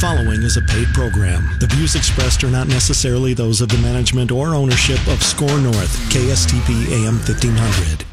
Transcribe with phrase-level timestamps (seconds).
[0.00, 1.46] following is a paid program.
[1.60, 5.94] The views expressed are not necessarily those of the management or ownership of SKOR North,
[6.08, 8.04] KSTP AM 1500.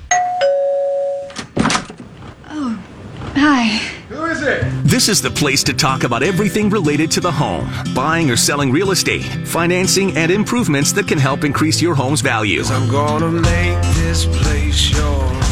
[2.50, 2.84] Oh,
[3.36, 3.68] Hi.
[4.10, 4.66] Who is it?
[4.84, 8.70] This is the place to talk about everything related to the home buying or selling
[8.70, 12.64] real estate, financing, and improvements that can help increase your home's value.
[12.66, 15.47] I'm gonna make this place your home.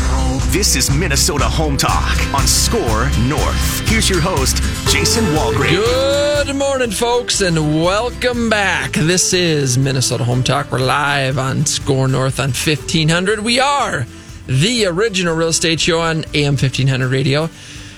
[0.55, 3.89] This is Minnesota Home Talk on SKOR North.
[3.89, 4.55] Here's your host,
[4.89, 6.45] Jason Walgrave.
[6.45, 8.93] Good morning, folks, and welcome back.
[8.93, 10.71] This is Minnesota Home Talk.
[10.71, 13.41] We're live on SKOR North on 1500.
[13.41, 14.07] We are
[14.47, 17.49] the original real estate show on AM 1500 radio.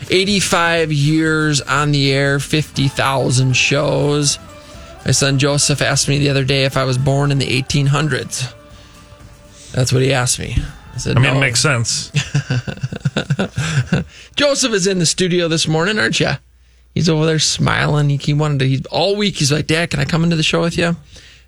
[0.10, 4.40] 85 years on the air, 50,000 shows.
[5.06, 8.52] My son Joseph asked me the other day if I was born in the 1800s.
[9.74, 10.58] That's what he asked me.
[10.98, 11.38] I said, I mean, no.
[11.38, 12.10] it makes sense.
[14.36, 16.32] Joseph is in the studio this morning, aren't you?
[16.96, 18.10] He's over there smiling.
[18.10, 18.68] He, he wanted to.
[18.68, 20.96] He, all week he's like, "Dad, can I come into the show with you?"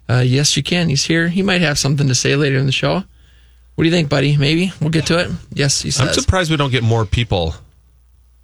[0.07, 0.87] Uh, yes, you can.
[0.87, 1.29] He's here.
[1.29, 3.03] He might have something to say later in the show.
[3.73, 4.37] What do you think, buddy?
[4.37, 5.31] Maybe we'll get to it.
[5.51, 6.09] Yes, he says.
[6.09, 7.55] I'm surprised we don't get more people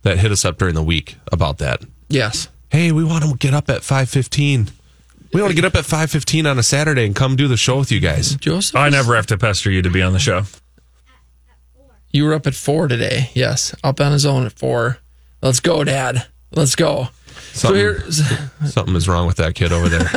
[0.02, 1.82] that hit us up during the week about that.
[2.10, 2.48] yes.
[2.72, 4.72] Hey, we want to get up at 5:15.
[5.34, 7.78] We want to get up at 5:15 on a Saturday and come do the show
[7.78, 8.36] with you guys.
[8.38, 10.46] Joseph, I never have to pester you to be on the show.
[12.16, 13.30] You were up at four today.
[13.34, 15.00] Yes, up on his own at four.
[15.42, 16.26] Let's go, Dad.
[16.50, 17.10] Let's go.
[17.52, 18.22] So Something, here's
[18.74, 20.10] something is wrong with that kid over there.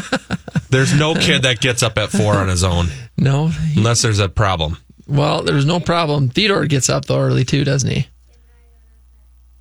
[0.70, 3.50] There's no kid that gets up at 4 on his own no.
[3.74, 4.76] unless there's a problem.
[5.08, 6.28] Well, there's no problem.
[6.28, 8.06] Theodore gets up though early too, doesn't he?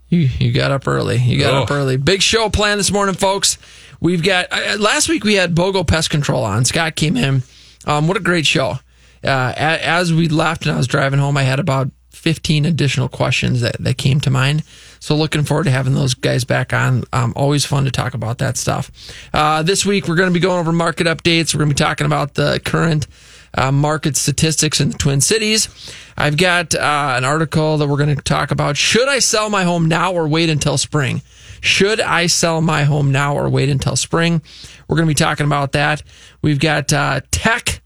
[0.10, 1.18] You you got up early.
[1.18, 1.64] You got Oh.
[1.64, 1.98] up early.
[1.98, 3.58] Big show planned this morning, folks.
[4.00, 6.66] We've got uh, last week we had Bogo Pest Control on.
[6.66, 7.42] Scott came in.
[7.86, 8.76] Um, what a great show.
[9.24, 13.62] Uh, as we left and I was driving home, I had about 15 additional questions
[13.62, 14.64] that, that came to mind.
[15.00, 17.04] So looking forward to having those guys back on.
[17.14, 18.92] Um, always fun to talk about that stuff.
[19.34, 21.54] Uh, this week we're going to be going over market updates.
[21.54, 23.08] We're going to be talking about the current
[23.54, 25.70] uh, market statistics in the Twin Cities.
[26.18, 28.78] I've got uh, an article that we're going to talk about.
[28.78, 31.22] Should I sell my home now or wait until spring?
[31.62, 34.42] Should I sell my home now or wait until spring?
[34.88, 36.04] We're going to be talking about that.
[36.42, 37.82] We've got uh, tech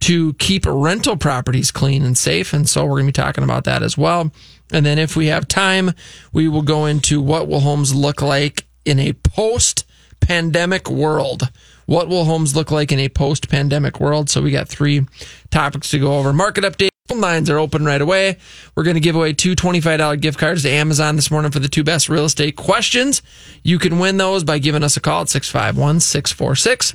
[0.00, 2.52] to keep rental properties clean and safe.
[2.52, 4.30] And so we're going to be talking about that as well.
[4.72, 5.92] And then if we have time,
[6.32, 9.84] we will go into what will homes look like in a post
[10.20, 11.50] pandemic world.
[11.86, 14.28] What will homes look like in a post pandemic world?
[14.28, 15.06] So we got three
[15.50, 16.32] topics to go over.
[16.32, 16.88] Market update.
[17.10, 18.36] Lines are open right away.
[18.74, 21.68] We're going to give away two $25 gift cards to Amazon this morning for the
[21.68, 23.22] two best real estate questions.
[23.62, 26.92] You can win those by giving us a call at 651 646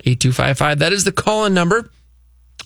[0.00, 0.78] 8255.
[0.80, 1.88] That is the call in number.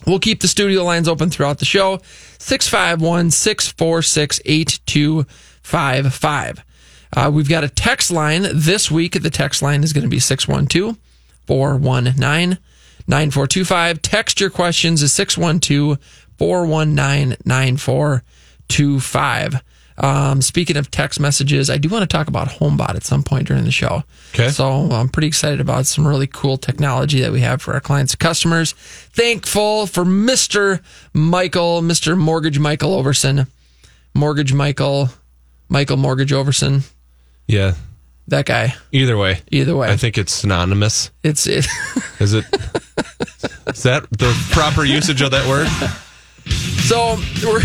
[0.05, 1.99] We'll keep the studio lines open throughout the show.
[2.39, 6.63] 651 646 8255.
[7.15, 9.21] Uh, We've got a text line this week.
[9.21, 10.97] The text line is going to be 612
[11.47, 12.57] 419
[13.07, 14.01] 9425.
[14.01, 15.97] Text your questions is 612
[16.37, 19.61] 419 9425.
[19.97, 23.47] Um, speaking of text messages, I do want to talk about HomeBot at some point
[23.47, 24.03] during the show.
[24.33, 24.49] Okay.
[24.49, 28.13] So I'm pretty excited about some really cool technology that we have for our clients
[28.13, 28.71] and customers.
[28.73, 30.81] Thankful for Mr.
[31.13, 32.17] Michael, Mr.
[32.17, 33.47] Mortgage Michael Overson,
[34.15, 35.09] Mortgage Michael,
[35.69, 36.89] Michael Mortgage Overson,
[37.47, 37.75] Yeah.
[38.29, 38.73] that guy.
[38.91, 39.41] Either way.
[39.51, 41.11] Either way, I think it's synonymous.
[41.23, 41.67] it's it.
[42.19, 42.45] Is it?
[43.67, 45.67] is that the proper usage of that word?
[46.83, 47.61] So we're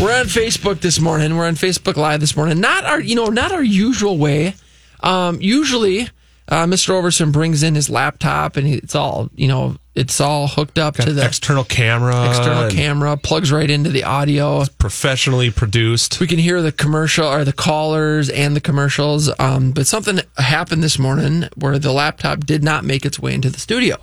[0.00, 1.36] we're on Facebook this morning.
[1.36, 2.60] We're on Facebook Live this morning.
[2.60, 4.54] Not our you know not our usual way.
[5.00, 6.02] Um, usually,
[6.48, 6.90] uh, Mr.
[6.90, 11.12] Overson brings in his laptop and it's all you know it's all hooked up to
[11.12, 12.28] the external camera.
[12.28, 14.64] external camera, plugs right into the audio.
[14.78, 16.20] Professionally produced.
[16.20, 19.30] We can hear the commercial or the callers and the commercials.
[19.40, 23.50] Um, but something happened this morning where the laptop did not make its way into
[23.50, 23.96] the studio.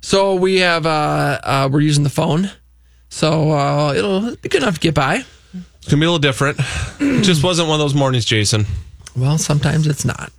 [0.00, 2.52] So we have uh, uh, we're using the phone.
[3.16, 5.24] So uh, it'll be good enough to get by.
[5.54, 6.58] It's gonna be a little different.
[7.00, 8.66] It just wasn't one of those mornings, Jason.
[9.16, 10.30] Well, sometimes it's not.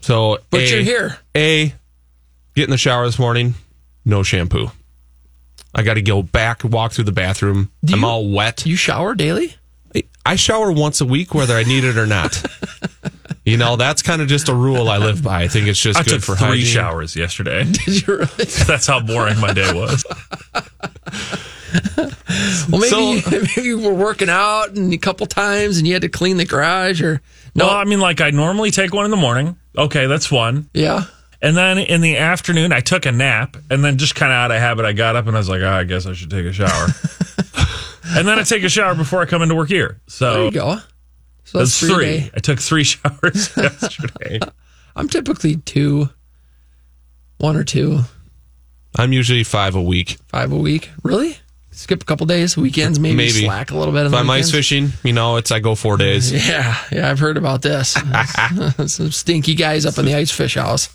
[0.00, 1.18] So, But A, you're here.
[1.36, 1.74] A,
[2.54, 3.56] get in the shower this morning.
[4.06, 4.70] No shampoo.
[5.74, 7.70] I got to go back, walk through the bathroom.
[7.92, 8.64] I'm you- all wet.
[8.64, 9.54] You shower daily?
[10.24, 12.42] I shower once a week, whether I need it or not.
[13.44, 15.42] you know, that's kind of just a rule I live by.
[15.42, 16.64] I think it's just I good took for three hygiene.
[16.66, 17.64] showers yesterday.
[17.70, 18.44] Did you really?
[18.66, 20.02] That's how boring my day was.
[22.70, 26.02] Well, maybe So- maybe you were working out and a couple times and you had
[26.02, 27.20] to clean the garage or
[27.54, 27.66] no?
[27.66, 29.56] Well, I mean, like I normally take one in the morning.
[29.76, 30.68] Okay, that's one.
[30.74, 31.04] yeah.
[31.42, 34.50] And then in the afternoon, I took a nap, and then just kind of out
[34.50, 36.46] of habit, I got up and I was like, oh, I guess I should take
[36.46, 36.86] a shower.
[38.16, 40.00] and then I take a shower before I come into work here.
[40.06, 40.76] So There you go.
[41.44, 41.88] So that's that's three.
[41.94, 42.04] three.
[42.20, 42.30] day.
[42.34, 44.40] I took three showers yesterday.
[44.96, 46.08] I'm typically two,
[47.38, 48.00] one or two,
[48.98, 50.16] I'm usually five a week.
[50.28, 50.88] five a week.
[51.02, 51.36] Really?
[51.76, 53.44] Skip a couple days, weekends, maybe, Maybe.
[53.44, 54.06] slack a little bit.
[54.06, 56.32] on If I'm ice fishing, you know, it's I go four days.
[56.48, 57.90] Yeah, yeah, I've heard about this.
[58.86, 60.88] Some stinky guys up in the ice fish house.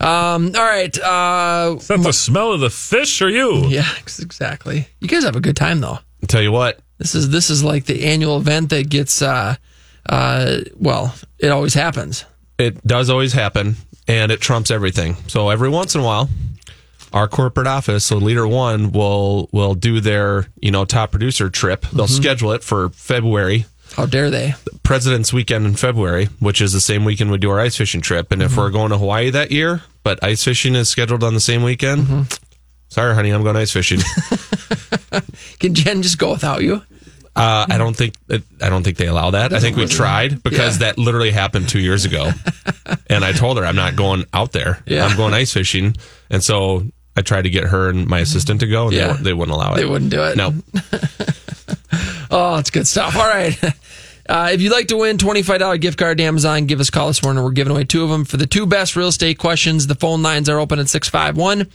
[0.00, 0.96] Um, all right.
[0.98, 3.66] Uh, Is that the smell of the fish or you?
[3.68, 4.86] yeah, exactly.
[5.00, 5.98] You guys have a good time though.
[6.22, 9.22] I'll Tell you what, This is this is like the annual event that gets.
[9.22, 9.54] Uh,
[10.08, 12.24] uh, well, it always happens.
[12.58, 13.76] it does always happen,
[14.08, 15.14] and it trumps everything.
[15.28, 16.28] So every once in a while,
[17.12, 21.82] our corporate office, so Leader One, will will do their you know top producer trip.
[21.92, 22.22] They'll mm-hmm.
[22.22, 24.54] schedule it for February, How dare they?
[24.82, 28.32] President's Weekend in February, which is the same weekend we do our ice fishing trip.
[28.32, 28.60] And if mm-hmm.
[28.60, 32.02] we're going to Hawaii that year, but ice fishing is scheduled on the same weekend,
[32.02, 32.22] mm-hmm.
[32.88, 34.00] sorry, honey, I'm going ice fishing.
[35.60, 36.82] Can Jen just go without you?
[37.34, 39.54] Uh, I don't think I don't think they allow that.
[39.54, 40.88] I think we tried because Yeah.
[40.88, 42.30] that literally happened two years ago,
[43.08, 44.82] and I told her I'm not going out there.
[44.86, 45.06] Yeah.
[45.06, 45.96] I'm going ice fishing,
[46.28, 46.84] and so
[47.16, 49.12] I tried to get her and my assistant to go, and Yeah.
[49.14, 49.76] they, they wouldn't allow it.
[49.76, 50.36] They wouldn't do it.
[50.36, 50.54] No,
[52.30, 53.16] Oh, it's good stuff.
[53.16, 53.56] All right.
[54.28, 57.08] Uh, if you'd like to win $25 gift card to Amazon, give us a call
[57.08, 57.42] this morning.
[57.42, 59.88] We're giving away two of them for the two best real estate questions.
[59.88, 61.68] The phone lines are open at 651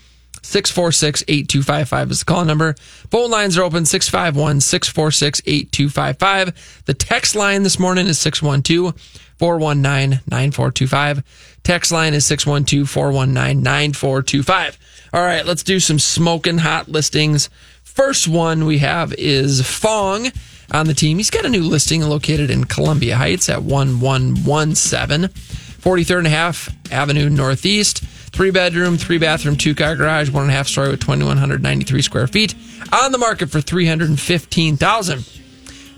[0.44, 2.74] 646 8255 is the call number.
[3.12, 6.84] Phone lines are open 651 646 8255.
[6.86, 8.96] The text line this morning is 612
[9.38, 11.60] 419 9425.
[11.64, 14.80] Text line is 612 419 9425.
[15.14, 17.50] All right, let's do some smoking hot listings.
[17.84, 20.28] First one we have is Fong
[20.72, 21.18] on the team.
[21.18, 26.70] He's got a new listing located in Columbia Heights at 1117 43rd and a half
[26.92, 28.04] Avenue Northeast.
[28.04, 32.28] Three bedroom, three bathroom, two car garage, one and a half story with 2,193 square
[32.28, 32.54] feet.
[32.92, 35.26] On the market for 315000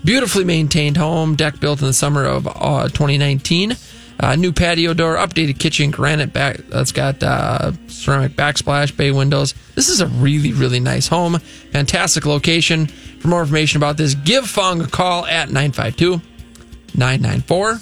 [0.02, 3.76] Beautifully maintained home, deck built in the summer of uh, 2019.
[4.22, 6.58] Uh, new patio door, updated kitchen, granite back.
[6.68, 9.54] That's got uh, ceramic backsplash, bay windows.
[9.74, 11.38] This is a really, really nice home.
[11.72, 12.86] Fantastic location.
[12.86, 16.20] For more information about this, give Fong a call at 952
[16.94, 17.80] 994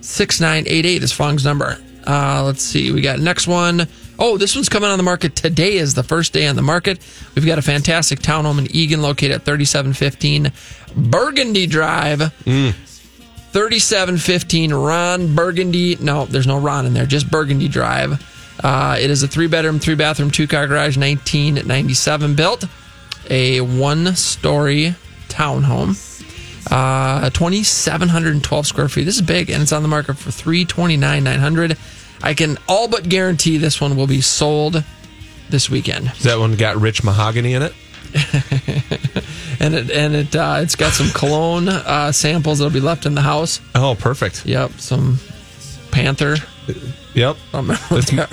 [0.00, 1.78] 6988 is Fong's number.
[2.06, 2.90] Uh, let's see.
[2.90, 3.86] We got next one.
[4.18, 6.98] Oh, this one's coming on the market today is the first day on the market.
[7.34, 10.52] We've got a fantastic townhome in Eagan located at 3715
[11.10, 12.32] Burgundy Drive.
[13.52, 15.96] 3715 Ron Burgundy.
[16.00, 18.22] No, there's no Ron in there, just Burgundy Drive.
[18.62, 22.64] Uh, it is a three bedroom, three bathroom, two car garage, 1997 built.
[23.28, 24.94] A one story
[25.28, 25.98] townhome.
[26.70, 29.04] Uh, 2,712 square feet.
[29.04, 31.76] This is big, and it's on the market for 329,900.
[32.22, 34.82] I can all but guarantee this one will be sold
[35.50, 37.74] this weekend, Has that one got rich mahogany in it?
[39.60, 43.14] and it and it uh, it's got some cologne uh, samples that'll be left in
[43.14, 43.60] the house.
[43.74, 44.44] Oh, perfect.
[44.46, 45.18] Yep, some
[45.92, 46.36] Panther.
[47.14, 47.36] Yep.
[47.36, 48.28] I don't remember what they are.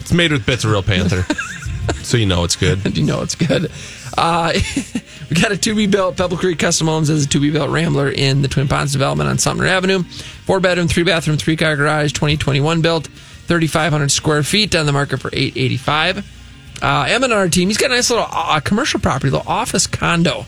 [0.00, 1.22] It's made with bits of real panther,
[2.02, 2.96] so you know it's good.
[2.96, 3.70] you know it's good.
[4.16, 4.52] Uh,
[5.30, 7.68] we got a to be built Pebble Creek Custom Homes as a to be built
[7.68, 10.02] Rambler in the Twin Ponds development on Sumner Avenue.
[10.02, 15.20] Four bedroom, three bathroom, three car garage, 2021 built, 3,500 square feet on the market
[15.20, 16.37] for 885.
[16.80, 19.86] Uh, Em and our team, he's got a nice little uh, commercial property, little office
[19.86, 20.46] condo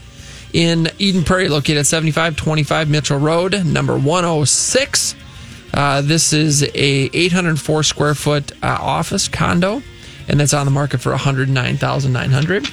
[0.52, 5.14] in Eden Prairie, located at 7525 Mitchell Road, number 106.
[5.72, 9.82] Uh, this is a 804 square foot uh, office condo,
[10.28, 12.68] and that's on the market for 109,900.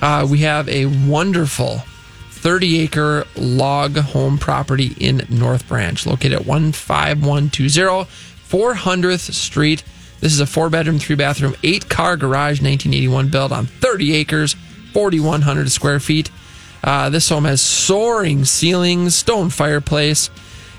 [0.00, 1.82] Uh, we have a wonderful
[2.30, 8.08] 30 acre log home property in North Branch, located at 15120
[8.48, 9.82] 400th Street.
[10.20, 14.54] This is a four bedroom, three bathroom, eight car garage, 1981 built on 30 acres,
[14.92, 16.30] 4,100 square feet.
[16.82, 20.30] Uh, this home has soaring ceilings, stone fireplace.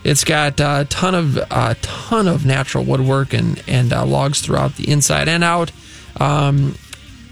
[0.03, 4.75] It's got a ton of a ton of natural woodwork and and uh, logs throughout
[4.75, 5.71] the inside and out.
[6.19, 6.75] Um,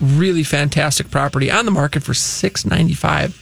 [0.02, 3.36] really fantastic property on the market for six ninety five.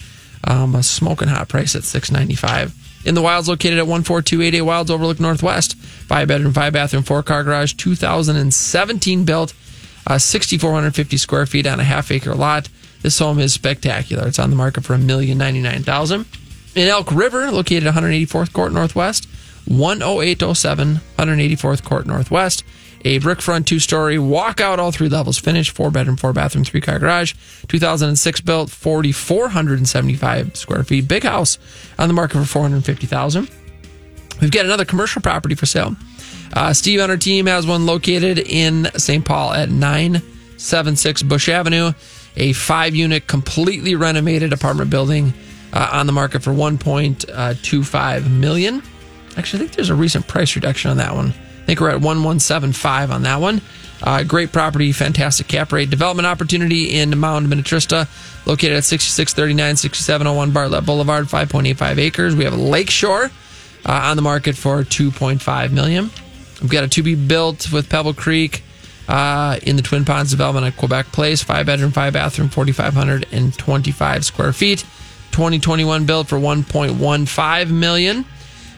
[0.43, 2.73] Um, a smoking hot price at six ninety five.
[3.05, 6.53] In the Wilds, located at one four two eight eight Wilds Overlook Northwest, five bedroom,
[6.53, 9.53] five bathroom, four car garage, two thousand and seventeen built,
[10.07, 12.67] uh, sixty four hundred fifty square feet on a half acre lot.
[13.03, 14.27] This home is spectacular.
[14.27, 16.25] It's on the market for a million ninety nine thousand.
[16.73, 19.29] In Elk River, located 184th Court Northwest,
[19.69, 22.65] 10807, 184th Court Northwest.
[23.05, 26.81] A brick front two story walkout, all three levels finished, four bedroom, four bathroom, three
[26.81, 27.35] car garage,
[27.67, 31.07] 2006 built, 4,475 square feet.
[31.07, 31.59] Big house
[31.99, 33.47] on the market for 450,000.
[34.41, 35.95] We've got another commercial property for sale.
[36.51, 39.23] Uh, Steve on our team has one located in St.
[39.23, 41.91] Paul at 976 Bush Avenue,
[42.37, 45.31] a five unit, completely renovated apartment building
[45.73, 48.81] uh, on the market for 1.25 million.
[49.37, 51.35] Actually, I think there's a recent price reduction on that one.
[51.65, 53.59] I think we're at 1175 on that one.
[54.03, 55.89] Uh, great property, fantastic cap rate.
[55.89, 58.07] Development opportunity in Mound Minnetrista,
[58.45, 62.35] located at 6639 6701 Bartlett Boulevard, 5.85 acres.
[62.35, 63.31] We have Lakeshore
[63.83, 66.11] uh, on the market for 2.5 million.
[66.61, 68.61] We've got a to be built with Pebble Creek
[69.07, 74.53] uh, in the Twin Ponds development at Quebec Place, five bedroom, five bathroom, 4,525 square
[74.53, 74.85] feet.
[75.31, 78.23] 2021 built for 1.15 million.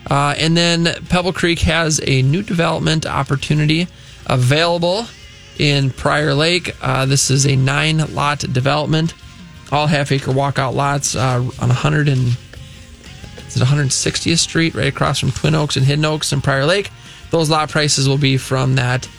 [0.09, 3.87] Uh, and then Pebble Creek has a new development opportunity
[4.25, 5.05] available
[5.59, 6.75] in Prior Lake.
[6.81, 9.13] Uh, this is a nine lot development,
[9.71, 12.37] all half acre walkout lots uh, on 100 and
[13.47, 16.91] is it 160th Street, right across from Twin Oaks and Hidden Oaks and Prior Lake.
[17.29, 19.09] Those lot prices will be from that.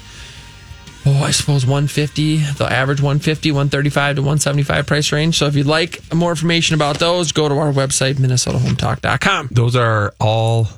[1.06, 5.38] Oh, I suppose 150, the average 150, 135 to 175 price range.
[5.38, 9.48] So if you'd like more information about those, go to our website, minnesotahometalk.com.
[9.50, 10.68] Those are all.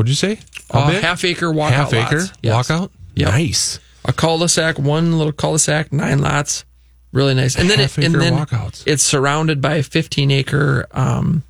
[0.00, 0.38] What'd you say?
[0.70, 2.22] Uh, half acre walkout half acre.
[2.40, 2.54] Yes.
[2.70, 2.88] walkout.
[3.16, 3.28] Yep.
[3.28, 3.78] Nice.
[4.06, 6.64] a cul-de-sac, one little cul-de-sac, nine lots,
[7.12, 7.54] really nice.
[7.54, 8.82] And then it, and then walkouts.
[8.86, 10.86] it's surrounded by a 15 acre.
[10.92, 11.42] Um,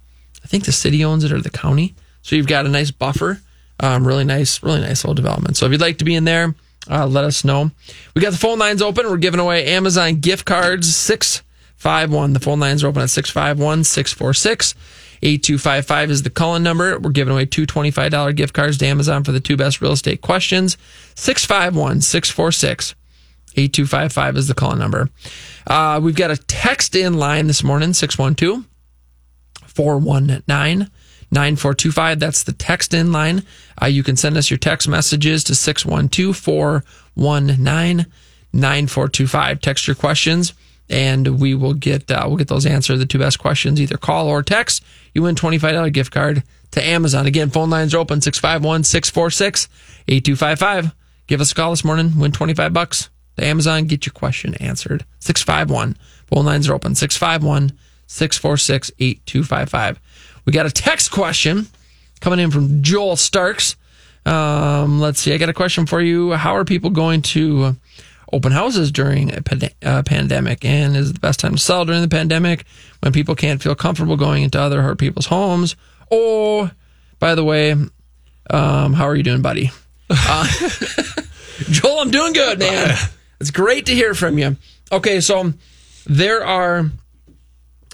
[0.42, 3.40] I think the city owns it or the county, so you've got a nice buffer.
[3.78, 5.56] Um, really nice, really nice little development.
[5.56, 6.56] So if you'd like to be in there,
[6.90, 7.70] uh, let us know.
[8.16, 9.08] We got the phone lines open.
[9.08, 11.44] We're giving away Amazon gift cards six
[11.76, 12.32] five one.
[12.32, 14.74] The phone lines are open at 651 646
[15.22, 16.98] 8255 is the call-in number.
[16.98, 20.22] We're giving away two $25 gift cards to Amazon for the two best real estate
[20.22, 20.78] questions.
[21.14, 22.94] 651 646
[23.56, 25.10] 8255 is the call number.
[25.66, 28.64] Uh, we've got a text in line this morning 612
[29.66, 30.90] 419
[31.32, 32.20] 9425.
[32.20, 33.44] That's the text in line.
[33.80, 38.06] Uh, you can send us your text messages to 612 419
[38.52, 39.60] 9425.
[39.60, 40.54] Text your questions
[40.90, 42.98] and we will get uh, we'll get those answered.
[42.98, 44.84] The two best questions, either call or text.
[45.14, 46.42] You win $25 gift card
[46.72, 47.26] to Amazon.
[47.26, 49.68] Again, phone lines are open 651 646
[50.08, 50.94] 8255.
[51.26, 55.04] Give us a call this morning, win 25 bucks to Amazon, get your question answered.
[55.20, 55.96] 651.
[56.26, 57.72] Phone lines are open 651
[58.06, 60.00] 646 8255.
[60.44, 61.66] We got a text question
[62.20, 63.76] coming in from Joel Starks.
[64.26, 65.32] Um, let's see.
[65.32, 66.32] I got a question for you.
[66.32, 67.76] How are people going to
[68.32, 70.64] open houses during a pand- uh, pandemic?
[70.64, 72.64] And is it the best time to sell during the pandemic
[73.00, 75.76] when people can't feel comfortable going into other people's homes?
[76.10, 76.70] Oh,
[77.18, 77.72] by the way,
[78.50, 79.70] um, how are you doing, buddy?
[80.08, 80.46] Uh,
[81.58, 82.96] Joel, I'm doing good, man.
[83.40, 84.58] It's great to hear from you.
[84.92, 85.54] Okay, so
[86.04, 86.90] there are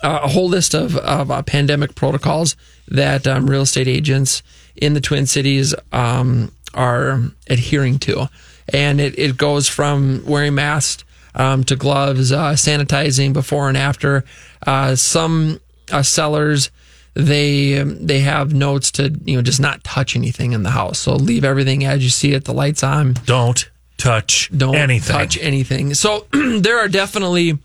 [0.02, 2.56] uh, a whole list of, of uh, pandemic protocols
[2.88, 4.42] that um, real estate agents
[4.74, 8.28] in the Twin Cities um, are adhering to.
[8.73, 11.04] And it, it goes from wearing masks
[11.35, 14.25] um, to gloves, uh, sanitizing before and after.
[14.66, 15.61] Uh, some
[15.92, 16.70] uh, sellers
[17.14, 20.99] they they have notes to you know just not touch anything in the house.
[20.99, 22.44] So leave everything as you see it.
[22.44, 25.16] The lights on Don't touch don't anything.
[25.16, 25.94] touch anything.
[25.94, 27.58] So there are definitely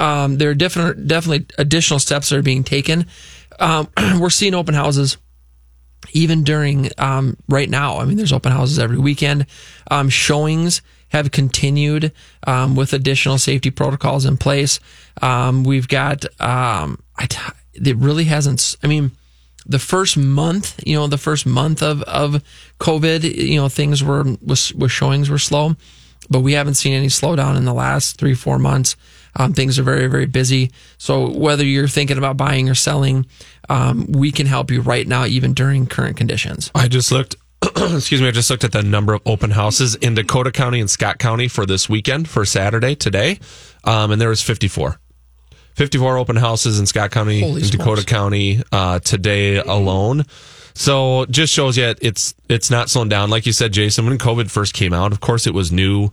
[0.00, 3.06] um, there are different definitely additional steps that are being taken.
[3.60, 3.88] Um,
[4.18, 5.16] we're seeing open houses
[6.12, 7.98] even during um, right now.
[7.98, 9.46] I mean, there's open houses every weekend.
[9.90, 12.12] Um, showings have continued
[12.46, 14.80] um, with additional safety protocols in place.
[15.22, 17.02] Um, we've got um,
[17.74, 18.76] it really hasn't.
[18.82, 19.12] I mean,
[19.66, 22.42] the first month, you know, the first month of of
[22.80, 25.76] COVID, you know, things were was was showings were slow,
[26.30, 28.96] but we haven't seen any slowdown in the last three four months.
[29.38, 30.72] Um, things are very very busy.
[30.98, 33.26] So whether you're thinking about buying or selling,
[33.68, 36.70] um, we can help you right now, even during current conditions.
[36.74, 37.36] I just looked.
[37.76, 38.28] excuse me.
[38.28, 41.48] I just looked at the number of open houses in Dakota County and Scott County
[41.48, 43.40] for this weekend for Saturday today,
[43.84, 44.98] um, and there was 54.
[45.74, 48.04] 54 open houses in Scott County Holy and Dakota smokes.
[48.04, 50.24] County uh, today alone.
[50.74, 53.30] So just shows you it's it's not slowing down.
[53.30, 56.10] Like you said, Jason, when COVID first came out, of course it was new.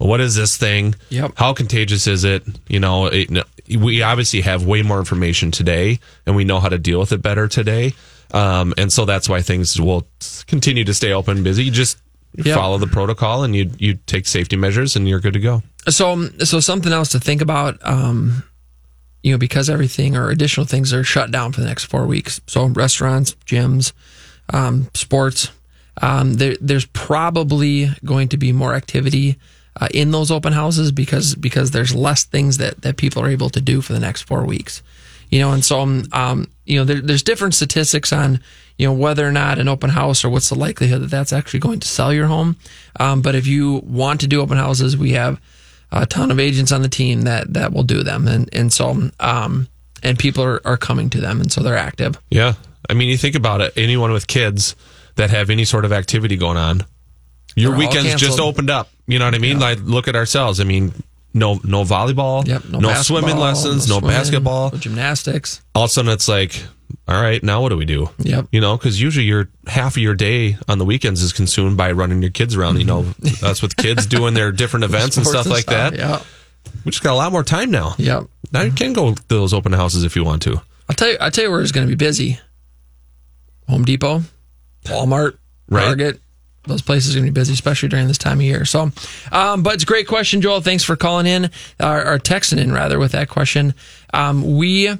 [0.00, 0.94] What is this thing?
[1.10, 1.32] Yep.
[1.36, 2.42] How contagious is it?
[2.68, 3.28] You know, it,
[3.68, 7.20] we obviously have way more information today, and we know how to deal with it
[7.20, 7.92] better today.
[8.30, 10.06] Um, and so that's why things will
[10.46, 11.64] continue to stay open, and busy.
[11.64, 11.98] You just
[12.36, 12.56] Yep.
[12.56, 15.62] follow the protocol, and you you take safety measures, and you're good to go.
[15.88, 18.44] So, so something else to think about, um,
[19.22, 22.40] you know, because everything or additional things are shut down for the next four weeks.
[22.46, 23.92] So, restaurants, gyms,
[24.52, 25.50] um, sports,
[26.00, 29.36] um, there, there's probably going to be more activity
[29.80, 33.50] uh, in those open houses because because there's less things that that people are able
[33.50, 34.82] to do for the next four weeks.
[35.30, 35.80] You know, and so
[36.12, 38.40] um, you know, there, there's different statistics on
[38.78, 41.60] you know whether or not an open house or what's the likelihood that that's actually
[41.60, 42.56] going to sell your home.
[42.98, 45.40] Um, but if you want to do open houses, we have
[45.92, 49.10] a ton of agents on the team that that will do them, and and so
[49.20, 49.68] um,
[50.02, 52.18] and people are, are coming to them, and so they're active.
[52.30, 52.54] Yeah.
[52.88, 54.74] I mean, you think about it, anyone with kids
[55.16, 56.84] that have any sort of activity going on,
[57.54, 58.88] Your They're weekends just opened up.
[59.10, 59.58] You know what I mean?
[59.58, 60.60] Like look at ourselves.
[60.60, 60.92] I mean,
[61.34, 62.64] no no volleyball, Yep.
[62.66, 64.70] No, no swimming lessons, no, swimming, basketball.
[64.70, 65.62] no gymnastics.
[65.74, 66.62] All of a sudden, it's like,
[67.06, 68.10] all right, now what do we do?
[68.18, 68.48] Yep.
[68.52, 71.92] You know, because usually your half of your day on the weekends is consumed by
[71.92, 72.78] running your kids around.
[72.78, 73.28] You know, mm-hmm.
[73.46, 75.96] that's with kids doing their different events and stuff like that.
[75.96, 76.22] Yeah.
[76.84, 77.94] We just got a lot more time now.
[77.98, 78.24] Yep.
[78.52, 80.60] Now you can go to those open houses if you want to.
[80.88, 81.16] I'll tell you.
[81.20, 82.40] I'll tell you where it's going to be busy.
[83.68, 84.22] Home Depot,
[84.86, 85.38] Walmart,
[85.68, 85.84] Right.
[85.84, 86.20] Target.
[86.64, 88.64] Those places are going to be busy, especially during this time of year.
[88.64, 88.90] So,
[89.32, 90.60] um, but it's a great question, Joel.
[90.60, 91.46] Thanks for calling in
[91.80, 93.74] or, or texting in rather with that question.
[94.12, 94.90] Um, we,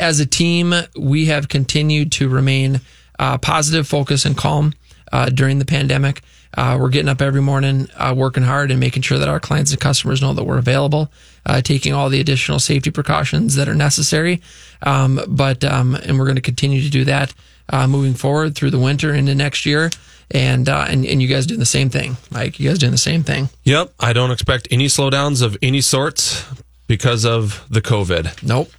[0.00, 2.80] as a team, we have continued to remain
[3.18, 4.72] uh, positive, focused, and calm
[5.12, 6.22] uh, during the pandemic.
[6.54, 9.70] Uh, we're getting up every morning, uh, working hard, and making sure that our clients
[9.70, 11.10] and customers know that we're available,
[11.46, 14.40] uh, taking all the additional safety precautions that are necessary.
[14.82, 17.32] Um, but um, and we're going to continue to do that
[17.70, 19.90] uh, moving forward through the winter into next year.
[20.34, 22.98] And, uh, and and you guys doing the same thing, Like You guys doing the
[22.98, 23.50] same thing.
[23.64, 23.92] Yep.
[24.00, 26.44] I don't expect any slowdowns of any sorts
[26.86, 28.42] because of the COVID.
[28.42, 28.70] Nope.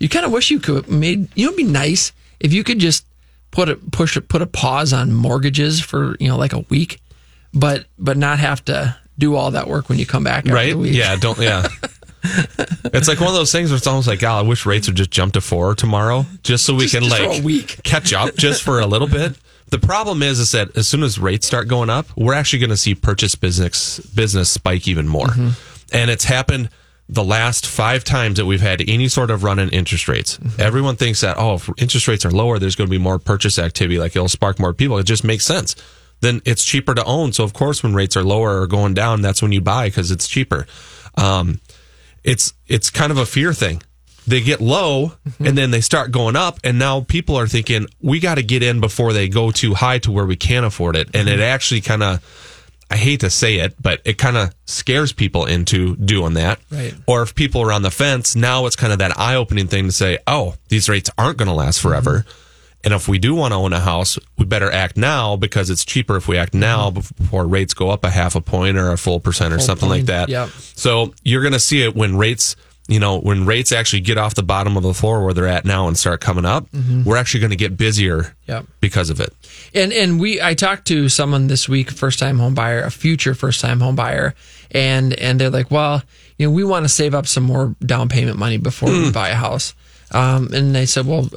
[0.00, 1.28] You kind of wish you could made.
[1.36, 3.04] You know, it'd be nice if you could just
[3.50, 7.00] put a push put a pause on mortgages for you know like a week,
[7.54, 10.44] but but not have to do all that work when you come back.
[10.46, 10.70] After right?
[10.70, 10.94] The week.
[10.94, 11.68] Yeah, don't yeah.
[12.24, 14.96] it's like one of those things where it's almost like, God, I wish rates would
[14.96, 18.62] just jump to four tomorrow, just so we Just- can just like catch up just
[18.62, 19.36] for a little bit.
[19.70, 22.70] The problem is, is that as soon as rates start going up, we're actually going
[22.70, 25.50] to see purchase business business spike even more, Mm-hmm.
[25.92, 26.68] and it's happened
[27.08, 30.38] the last five times that we've had any sort of run in interest rates.
[30.38, 30.60] Mm-hmm.
[30.60, 33.58] Everyone thinks that oh, if interest rates are lower, there's going to be more purchase
[33.58, 34.98] activity, like it'll spark more people.
[34.98, 35.74] It just makes sense.
[36.20, 37.32] Then it's cheaper to own.
[37.32, 40.10] So of course, when rates are lower or going down, that's when you buy because
[40.10, 40.66] it's cheaper.
[41.16, 41.60] Um,
[42.24, 43.82] it's it's kind of a fear thing.
[44.26, 45.46] They get low mm-hmm.
[45.46, 48.62] and then they start going up, and now people are thinking we got to get
[48.62, 51.08] in before they go too high to where we can't afford it.
[51.14, 51.42] And it mm-hmm.
[51.42, 52.22] actually kind of,
[52.90, 56.60] I hate to say it, but it kind of scares people into doing that.
[56.70, 56.94] Right.
[57.06, 59.86] Or if people are on the fence, now it's kind of that eye opening thing
[59.86, 61.88] to say, oh, these rates aren't going to last mm-hmm.
[61.88, 62.24] forever.
[62.82, 65.84] And if we do want to own a house, we better act now because it's
[65.84, 68.96] cheaper if we act now before rates go up a half a point or a
[68.96, 70.28] full percent or Full something like that.
[70.30, 70.48] yep.
[70.48, 72.56] So you're going to see it when rates,
[72.90, 75.64] you know, when rates actually get off the bottom of the floor where they're at
[75.64, 76.66] now and start coming up,
[77.04, 78.50] we're actually going to get busier Mm-hmm.
[78.50, 78.66] Yep.
[78.80, 79.32] because of it.
[79.74, 83.34] And and we I talked to someone this week, first time home buyer, a future
[83.34, 84.34] first time home buyer,
[84.72, 86.02] and and they're like, well,
[86.36, 89.28] you know, we want to save up some more down payment money before we buy
[89.28, 89.74] a house.
[90.10, 91.28] Um, and they said, well,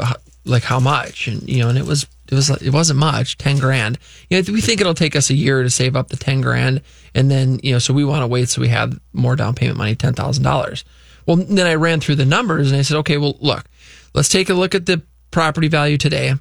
[0.45, 1.27] like how much?
[1.27, 3.99] And you know, and it was it was it wasn't much, ten grand.
[4.31, 6.81] You know, we think it'll take us a year to save up the ten grand,
[7.13, 9.77] and then you know, so we want to wait so we have more down payment
[9.77, 10.83] money, ten thousand dollars.
[11.25, 13.65] Well, then I ran through the numbers and I said, okay, well, look,
[14.13, 16.35] let's take a look at the property value today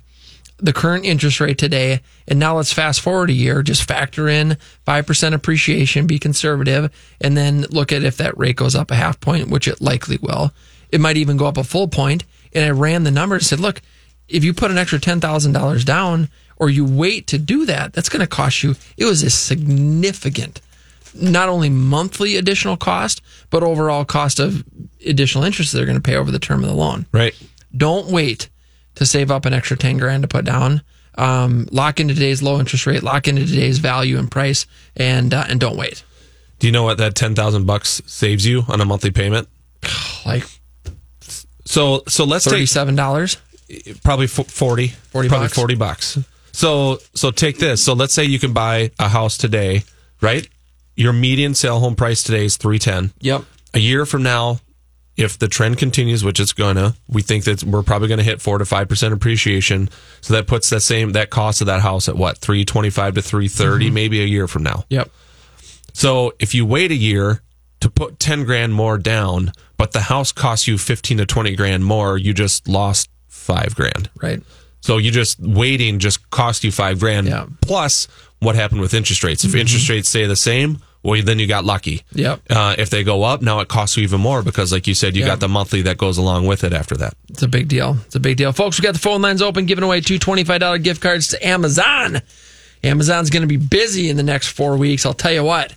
[0.62, 2.00] the current interest rate today.
[2.28, 6.90] And now let's fast forward a year, just factor in 5% appreciation, be conservative,
[7.20, 10.18] and then look at if that rate goes up a half point, which it likely
[10.22, 10.52] will.
[10.90, 12.24] It might even go up a full point.
[12.54, 13.82] And I ran the numbers and said, look,
[14.28, 18.20] if you put an extra $10,000 down or you wait to do that, that's going
[18.20, 20.60] to cost you, it was a significant,
[21.14, 23.20] not only monthly additional cost,
[23.50, 24.64] but overall cost of
[25.06, 27.34] additional interest they're going to pay over the term of the loan Right.
[27.76, 28.48] don't wait
[28.94, 30.82] to save up an extra 10 grand to put down.
[31.16, 35.44] Um, lock into today's low interest rate, lock into today's value and price, and uh,
[35.48, 36.04] and don't wait.
[36.58, 39.48] Do you know what that 10,000 bucks saves you on a monthly payment?
[40.24, 40.44] Like
[41.64, 43.36] So, so let's take thirty-seven dollars.
[44.04, 45.54] probably 40 40 probably bucks.
[45.54, 46.18] 40 bucks
[46.52, 49.82] so so take this so let's say you can buy a house today
[50.20, 50.46] right
[50.96, 53.44] your median sale home price today is 310 Yep.
[53.74, 54.60] a year from now
[55.16, 58.58] if the trend continues which it's gonna we think that we're probably gonna hit 4
[58.58, 59.88] to 5% appreciation
[60.20, 63.86] so that puts that same that cost of that house at what 325 to 330
[63.86, 63.94] Mm-hmm.
[63.94, 65.10] maybe a year from now Yep.
[65.92, 67.42] so if you wait a year
[67.80, 71.84] to put 10 grand more down, but the house costs you 15 to 20 grand
[71.84, 74.08] more, you just lost five grand.
[74.22, 74.40] Right.
[74.82, 77.46] So you just waiting just cost you five grand Yeah.
[77.62, 78.06] plus
[78.40, 79.44] what happened with interest rates.
[79.44, 82.02] If interest rates stay the same, well, then you got lucky.
[82.12, 82.42] Yep.
[82.50, 85.16] Uh, if they go up, now it costs you even more because, like you said,
[85.16, 85.28] you Yeah.
[85.28, 87.14] got the monthly that goes along with it after that.
[87.30, 87.96] It's a big deal.
[88.06, 88.52] It's a big deal.
[88.52, 92.20] Folks, we got the phone lines open, giving away two $25 gift cards to Amazon.
[92.84, 95.06] Amazon's going to be busy in the next four weeks.
[95.06, 95.72] I'll tell you what.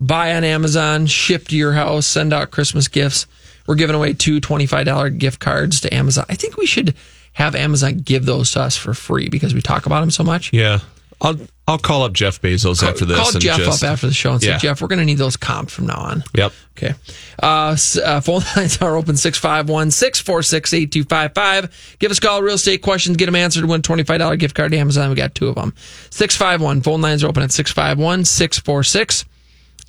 [0.00, 3.26] Buy on Amazon, ship to your house, send out Christmas gifts.
[3.66, 6.26] We're giving away two $25 gift cards to Amazon.
[6.28, 6.94] I think we should
[7.32, 10.52] have Amazon give those to us for free because we talk about them so much.
[10.52, 10.80] Yeah.
[11.20, 11.36] I'll
[11.68, 13.16] I'll call up Jeff Bezos after this.
[13.16, 14.58] Call Jeff just- up after the show and say, Yeah.
[14.58, 16.24] Jeff, we're going to need those comped from now on.
[16.34, 16.52] Yep.
[16.76, 16.94] Okay.
[17.40, 21.96] Uh, uh, phone lines are open 651 646 8255.
[22.00, 24.72] Give us a call, real estate questions, get them answered, win a $25 gift card
[24.72, 25.08] to Amazon.
[25.10, 25.72] We got two of them.
[26.10, 26.82] 651.
[26.82, 29.24] Phone lines are open at 651 646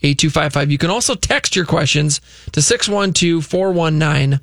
[0.03, 0.71] 8255.
[0.71, 4.39] You can also text your questions to 612 419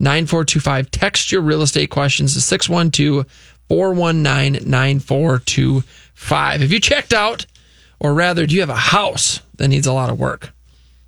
[0.00, 0.90] 9425.
[0.90, 3.26] Text your real estate questions to 612
[3.68, 6.62] 419 9425.
[6.62, 7.46] If you checked out,
[8.00, 10.50] or rather, do you have a house that needs a lot of work?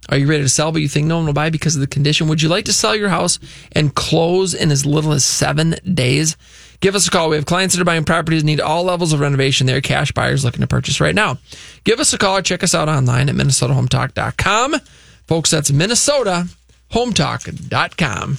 [0.09, 1.87] Are you ready to sell, but you think no one will buy because of the
[1.87, 2.27] condition?
[2.27, 3.39] Would you like to sell your house
[3.73, 6.37] and close in as little as seven days?
[6.81, 7.29] Give us a call.
[7.29, 9.69] We have clients that are buying properties, need all levels of renovation.
[9.69, 11.39] They're cash buyers looking to purchase right now.
[11.85, 14.81] Give us a call or check us out online at minnesotahometalk.com.
[15.29, 18.39] Folks, that's minnesotahometalk.com.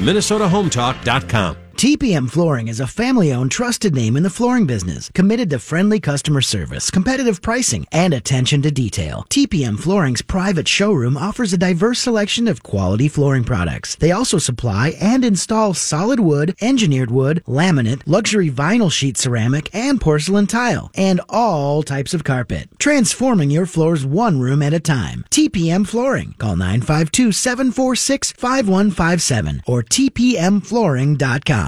[0.00, 1.67] MinnesotaHometalk.com.
[1.78, 6.00] TPM Flooring is a family owned, trusted name in the flooring business, committed to friendly
[6.00, 9.24] customer service, competitive pricing, and attention to detail.
[9.30, 13.94] TPM Flooring's private showroom offers a diverse selection of quality flooring products.
[13.94, 20.00] They also supply and install solid wood, engineered wood, laminate, luxury vinyl sheet ceramic, and
[20.00, 25.24] porcelain tile, and all types of carpet, transforming your floors one room at a time.
[25.30, 26.34] TPM Flooring.
[26.38, 31.67] Call 952 746 5157 or tpmflooring.com.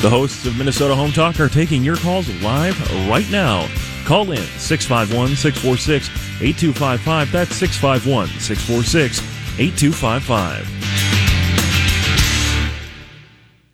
[0.00, 3.66] The hosts of Minnesota Home Talk are taking your calls live right now.
[4.04, 6.08] Call in 651 646
[6.40, 7.32] 8255.
[7.32, 9.18] That's 651 646
[9.58, 11.07] 8255.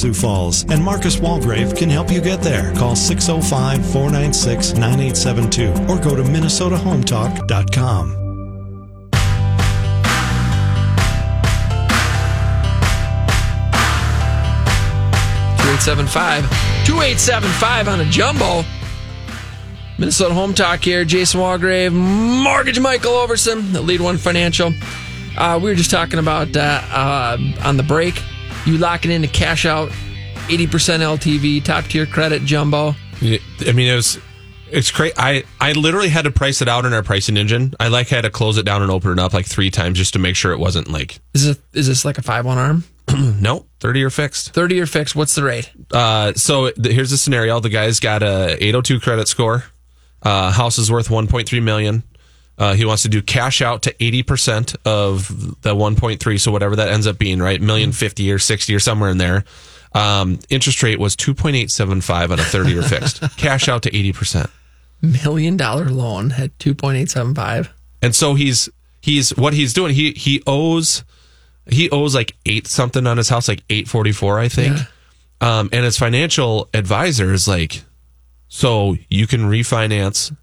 [0.00, 2.72] Sioux Falls, and Marcus Walgrave can help you get there.
[2.74, 8.16] Call 605 496 9872 or go to MinnesotaHometalk.com.
[15.80, 16.44] Seven five,
[16.84, 18.64] two eight seven five on a jumbo.
[19.98, 21.06] Minnesota Home Talk here.
[21.06, 24.74] Jason Walgrave, Mortgage Michael Overson, the Lead One Financial.
[25.38, 28.22] Uh, we were just talking about uh, uh, on the break.
[28.66, 29.90] You locking in to cash out
[30.48, 32.94] 80% LTV, top tier credit, jumbo.
[33.22, 34.18] I mean, it was
[34.70, 35.12] it's great.
[35.16, 37.74] I I literally had to price it out in our pricing engine.
[37.80, 40.12] I like had to close it down and open it up like three times just
[40.12, 42.84] to make sure it wasn't like Is this, is this like a 5 1 arm?
[43.40, 44.52] no thirty year fixed.
[44.52, 45.16] 30 year fixed.
[45.16, 45.70] What's the rate?
[45.92, 49.64] Uh, so th- here's the scenario: the guy's got a 802 credit score.
[50.22, 52.02] Uh, house is worth 1.3 million.
[52.60, 55.28] Uh, he wants to do cash out to 80% of
[55.62, 56.38] the 1.3.
[56.40, 57.58] So whatever that ends up being, right?
[57.58, 59.44] Million fifty or 60 or somewhere in there.
[59.94, 63.22] Um, interest rate was 2.875 on a 30 year fixed.
[63.38, 64.50] Cash out to 80%.
[65.00, 67.70] Million dollar loan at 2.875.
[68.02, 68.68] And so he's
[69.00, 69.94] he's what he's doing.
[69.94, 71.02] He he owes
[71.66, 74.76] he owes like eight something on his house, like eight forty four, I think.
[75.40, 77.82] Um, and his financial advisor is like,
[78.48, 80.36] so you can refinance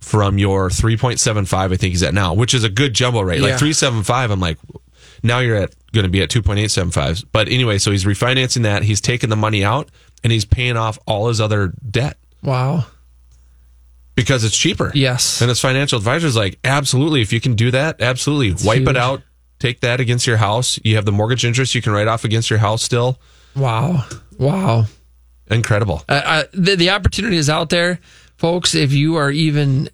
[0.00, 1.72] from your three point seven five.
[1.72, 3.40] I think he's at now, which is a good jumbo rate.
[3.40, 3.56] Like Yeah.
[3.58, 4.30] three seven five.
[4.30, 4.58] I'm like,
[5.22, 7.22] now you're at going to be at two point eight seven five.
[7.32, 8.82] But anyway, so he's refinancing that.
[8.82, 9.90] He's taking the money out
[10.24, 12.86] and he's paying off all his other debt Wow.
[14.14, 14.90] because it's cheaper.
[14.94, 15.40] Yes.
[15.40, 17.20] And his financial advisor's like, absolutely.
[17.22, 18.66] If you can do that, absolutely.
[18.66, 18.88] Wipe huge.
[18.90, 19.22] it out.
[19.58, 20.78] Take that against your house.
[20.84, 23.18] You have the mortgage interest you can write off against your house still.
[23.54, 24.06] Wow.
[24.38, 24.86] Wow.
[25.50, 26.02] Incredible.
[26.08, 27.98] Uh, uh, the, the opportunity is out there,
[28.40, 28.74] folks.
[28.74, 29.90] If you are even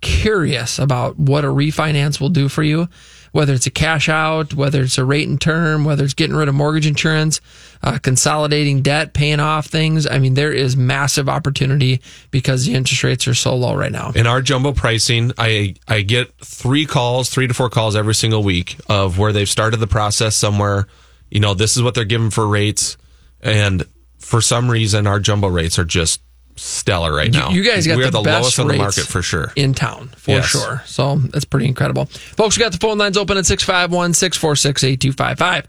[0.00, 2.88] curious about what a refinance will do for you,
[3.30, 6.48] whether it's a cash out, whether it's a rate and term, whether it's getting rid
[6.48, 7.40] of mortgage insurance,
[7.84, 10.04] uh, consolidating debt, paying off things.
[10.04, 12.00] I mean, there is massive opportunity
[12.32, 14.10] because the interest rates are so low right now.
[14.16, 18.42] In our jumbo pricing, I I get three calls, three to four calls every single
[18.42, 20.88] week of where they've started the process somewhere.
[21.30, 22.96] You know, this is what they're giving for rates,
[23.40, 23.84] and
[24.18, 26.20] for some reason, our jumbo rates are just
[26.56, 27.50] stellar right now.
[27.50, 29.52] You guys got we're the, the, best lowest on the market for sure.
[29.56, 30.46] in town for Yes.
[30.46, 30.82] sure.
[30.86, 32.56] So that's pretty incredible, folks.
[32.58, 35.66] We got the phone lines open at 651-646-8255.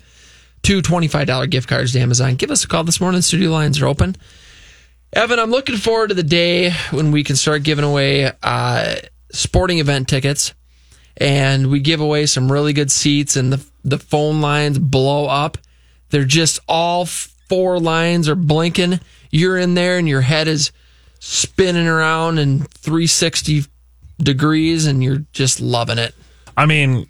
[0.64, 2.36] Two $25 gift cards to Amazon.
[2.36, 3.22] Give us a call this morning.
[3.22, 4.16] Studio lines are open.
[5.14, 8.96] Evan, I'm looking forward to the day when we can start giving away uh,
[9.32, 10.54] sporting event tickets,
[11.16, 15.58] and we give away some really good seats, and the the phone lines blow up.
[16.10, 19.00] They're just all four lines are blinking.
[19.32, 20.72] You're in there, and your head is
[21.20, 23.66] spinning around in 360
[24.20, 26.14] degrees, and you're just loving it.
[26.56, 27.08] I mean,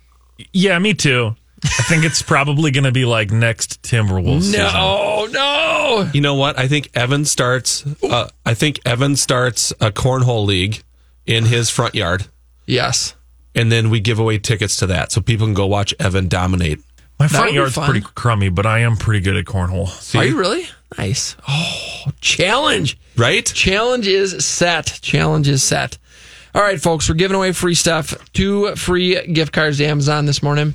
[0.53, 1.35] yeah, me too.
[1.63, 4.43] I think it's probably going to be like next Timberwolves.
[4.43, 4.61] season.
[4.61, 6.09] No, no.
[6.13, 6.57] You know what?
[6.59, 7.83] I think Evan starts.
[8.03, 10.83] Uh, I think Evan starts a cornhole league
[11.25, 12.27] in his front yard,
[12.67, 13.15] Yes.
[13.55, 16.79] and then we give away tickets to that so people can go watch Evan dominate.
[17.19, 19.87] My front yard's pretty crummy, but I am pretty good at cornhole.
[19.89, 20.19] See?
[20.19, 20.67] Are you really?
[20.97, 21.35] Nice.
[21.49, 21.86] Oh,
[22.21, 22.97] challenge.
[23.15, 23.45] right?
[23.45, 24.99] Challenge is set.
[25.01, 25.97] Challenge is set.
[26.55, 28.15] All right, folks, we're giving away free stuff.
[28.33, 30.73] Two free gift cards to Amazon this morning.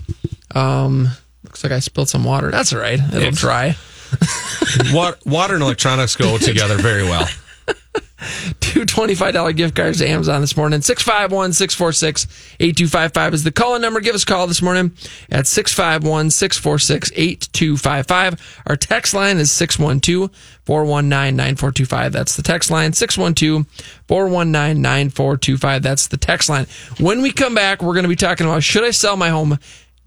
[0.55, 1.09] Um,
[1.45, 2.51] looks like I spilled some water.
[2.51, 2.99] That's all right.
[3.01, 3.77] It'll It's- dry.
[4.93, 7.27] Water, water and electronics go together very well.
[8.87, 10.81] Two $25 gift cards to Amazon this morning.
[10.81, 12.27] 651 646
[12.59, 14.01] 8255 is the call in number.
[14.01, 14.97] Give us a call this morning
[15.31, 18.63] at 651 646 8255.
[18.67, 20.31] Our text line is 612
[20.65, 22.13] 419 9425.
[22.13, 23.67] That's the text line 612
[24.09, 25.83] 419 9425.
[25.83, 26.67] That's the text line.
[26.99, 29.59] When we come back, we're going to be talking about should I sell my home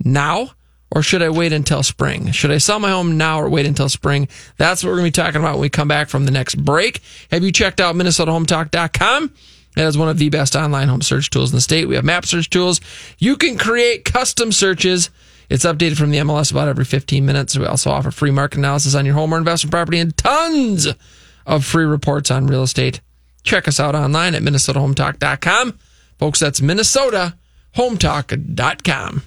[0.04, 0.52] now?
[0.92, 2.32] Or should I wait until spring?
[2.32, 4.28] Should I sell my home now or wait until spring?
[4.58, 6.56] That's what we're going to be talking about when we come back from the next
[6.56, 7.02] break.
[7.32, 9.34] Have you checked out MinnesotaHometalk.com?
[9.76, 11.88] That is one of the best online home search tools in the state.
[11.88, 12.80] We have map search tools.
[13.18, 15.10] You can create custom searches.
[15.50, 17.58] It's updated from the MLS about every 15 minutes.
[17.58, 20.88] We also offer free market analysis on your home or investment property and tons
[21.46, 23.02] of free reports on real estate.
[23.44, 25.78] Check us out online at MinnesotaHometalk.com.
[26.18, 29.22] Folks, that's MinnesotaHometalk.com.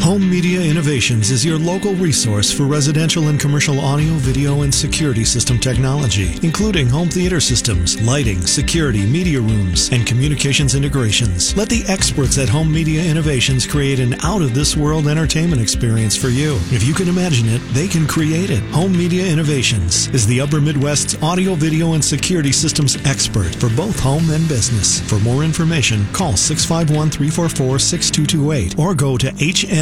[0.00, 5.22] Home Media Innovations is your local resource for residential and commercial audio, video, and security
[5.22, 11.54] system technology, including home theater systems, lighting, security, media rooms, and communications integrations.
[11.56, 16.16] Let the experts at Home Media Innovations create an out of this world entertainment experience
[16.16, 16.56] for you.
[16.72, 18.62] If you can imagine it, they can create it.
[18.72, 24.00] Home Media Innovations is the Upper Midwest's audio, video, and security systems expert for both
[24.00, 25.00] home and business.
[25.00, 29.81] For more information, call 651 344 6228 or go to HM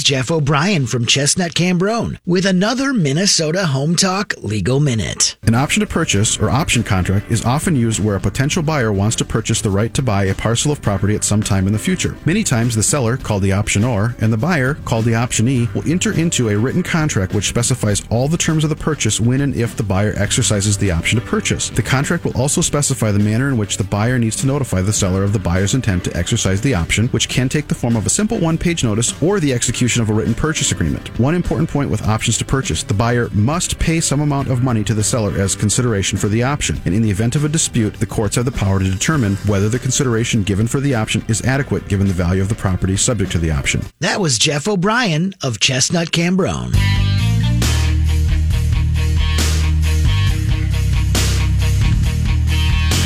[0.00, 5.36] Jeff O'Brien from Chestnut Cambronne with another Minnesota Home Talk Legal Minute.
[5.42, 9.16] An option to purchase or option contract is often used where a potential buyer wants
[9.16, 11.78] to purchase the right to buy a parcel of property at some time in the
[11.80, 12.16] future.
[12.24, 16.12] Many times the seller, called the optionor, and the buyer, called the optionee, will enter
[16.12, 19.76] into a written contract which specifies all the terms of the purchase when and if
[19.76, 21.70] the buyer exercises the option to purchase.
[21.70, 24.92] The contract will also specify the manner in which the buyer needs to notify the
[24.92, 28.06] seller of the buyer's intent to exercise the option, which can take the form of
[28.06, 31.18] a simple one-page notice or the execution of a written purchase agreement.
[31.18, 34.84] One important point with options to purchase the buyer must pay some amount of money
[34.84, 37.94] to the seller as consideration for the option, and in the event of a dispute,
[37.94, 41.42] the courts have the power to determine whether the consideration given for the option is
[41.42, 43.82] adequate given the value of the property subject to the option.
[44.00, 46.76] That was Jeff O'Brien of Chestnut Cambronne.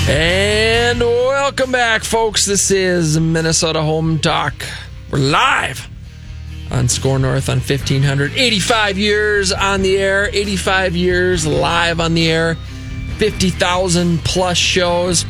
[0.09, 2.45] And welcome back, folks.
[2.45, 4.53] This is Minnesota Home Talk.
[5.11, 5.89] We're live
[6.71, 8.33] on SKOR North on 1500.
[8.33, 12.57] 85 years on the air, 85 years live on the air,
[13.19, 15.25] 50,000 plus shows.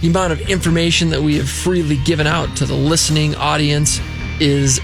[0.00, 4.00] The amount of information that we have freely given out to the listening audience
[4.40, 4.80] is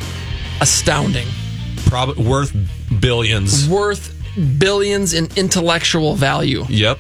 [0.61, 1.27] astounding.
[1.87, 2.55] Probably worth
[3.01, 3.69] billions.
[3.69, 4.13] Worth
[4.59, 6.65] billions in intellectual value.
[6.69, 6.99] Yep.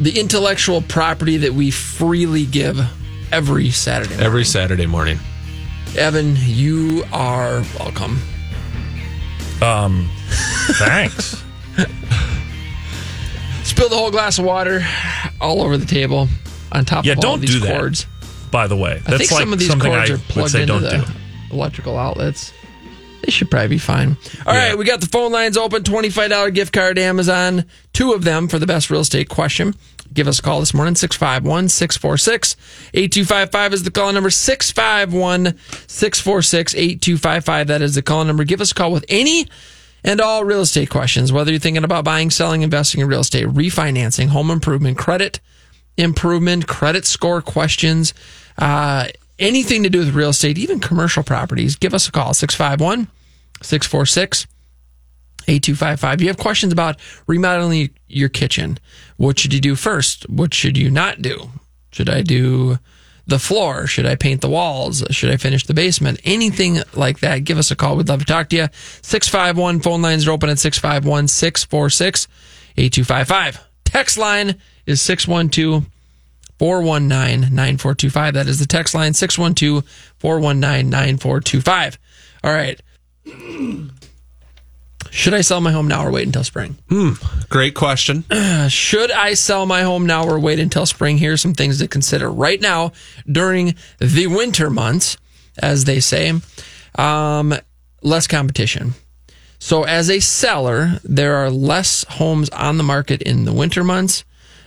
[0.00, 2.78] The intellectual property that we freely give
[3.32, 4.26] every Saturday morning.
[4.26, 5.18] Every Saturday morning.
[5.96, 8.18] Evan, you are welcome.
[9.60, 10.08] Um,
[10.78, 11.42] thanks.
[13.64, 14.84] Spill the whole glass of water
[15.40, 16.28] all over the table
[16.72, 17.78] on top Yeah, of all don't these do that.
[17.78, 18.06] cords.
[18.50, 20.62] By the way, I that's think like some of these cords I are plugged say
[20.62, 20.90] into the
[21.50, 21.54] do.
[21.54, 22.52] electrical outlets.
[23.22, 24.16] They should probably be fine.
[24.46, 25.82] All right, we got the phone lines open.
[25.82, 27.64] $25 gift card to Amazon.
[27.92, 29.74] Two of them for the best real estate question.
[30.12, 32.56] Give us a call this morning, 651 646
[32.94, 34.30] 8255 is the call number.
[34.30, 37.66] 651 646 8255.
[37.66, 38.44] That is the call number.
[38.44, 39.48] Give us a call with any
[40.04, 43.46] and all real estate questions, whether you're thinking about buying, selling, investing in real estate,
[43.46, 45.40] refinancing, home improvement, credit
[45.96, 48.14] improvement, credit score questions,
[48.58, 51.76] uh, anything to do with real estate, even commercial properties.
[51.76, 53.08] Give us a call, 651
[53.60, 54.46] 646
[55.48, 56.20] 8255.
[56.20, 58.78] You have questions about remodeling your kitchen.
[59.16, 60.28] What should you do first?
[60.28, 61.50] What should you not do?
[61.90, 62.78] Should I do
[63.26, 63.86] the floor?
[63.86, 65.04] Should I paint the walls?
[65.10, 66.20] Should I finish the basement?
[66.24, 67.96] Anything like that, give us a call.
[67.96, 68.68] We'd love to talk to you.
[69.02, 72.28] 651 phone lines are open at 651 646
[72.76, 73.64] 8255.
[73.84, 74.56] Text line
[74.86, 75.86] is 612
[76.58, 78.34] 419 9425.
[78.34, 79.84] That is the text line 612
[80.18, 81.98] 419 9425.
[82.44, 82.80] All right.
[85.10, 86.76] Should I sell my home now or wait until spring?
[86.88, 87.12] Hmm.
[87.48, 88.24] Great question.
[88.68, 91.18] Should I sell my home now or wait until spring?
[91.18, 92.92] Here are some things to consider right now
[93.30, 95.16] during the winter months,
[95.60, 96.32] as they say.
[96.96, 97.54] Um,
[98.02, 98.94] less competition.
[99.60, 104.24] So, as a seller, there are less homes on the market in the winter months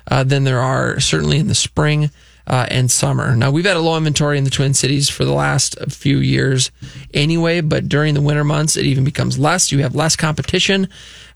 [0.10, 2.10] uh, than there are certainly in the spring
[2.48, 3.36] uh, and summer.
[3.36, 6.72] Now, we've had a low inventory in the Twin Cities for the last few years
[7.14, 9.72] anyway, but during the winter months, it even becomes less.
[9.72, 10.89] You have less competition.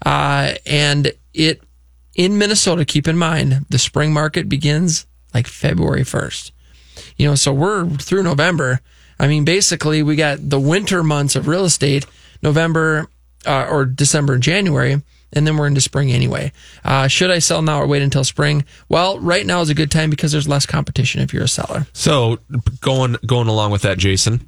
[0.06, 1.62] Uh, and it,
[2.16, 6.52] in Minnesota, keep in mind, the spring market begins like February 1st.
[7.18, 8.80] You know, so we're through November.
[9.20, 12.06] I mean, basically, we got the winter months of real estate,
[12.42, 13.08] November
[13.46, 15.02] uh, or December and January,
[15.36, 16.52] and then we're into spring anyway.
[16.84, 18.66] Uh, should I sell now or wait until spring?
[18.90, 21.86] Well, right now is a good time because there's less competition if you're a seller.
[21.94, 22.40] So
[22.82, 24.48] going going along with that, Jason.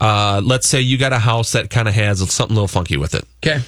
[0.00, 2.96] Uh, let's say you got a house that kind of has something a little funky
[2.96, 3.24] with it.
[3.44, 3.60] Okay.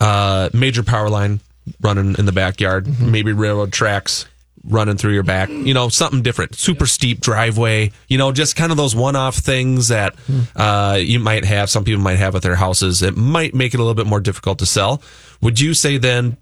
[0.00, 1.40] Uh, major power line
[1.80, 3.10] running in the backyard, Mm-hmm.
[3.10, 4.26] maybe railroad tracks
[4.66, 5.50] running through your back.
[5.50, 6.54] You know, something different.
[6.54, 7.92] Super steep driveway.
[8.08, 10.40] You know, just kind of those one-off things that Hmm.
[10.56, 11.68] uh, you might have.
[11.68, 13.02] Some people might have with their houses.
[13.02, 15.02] It might make it a little bit more difficult to sell.
[15.40, 16.36] Would you say then?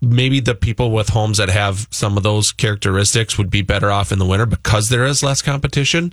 [0.00, 4.12] Maybe the people with homes that have some of those characteristics would be better off
[4.12, 6.12] in the winter because there is less competition,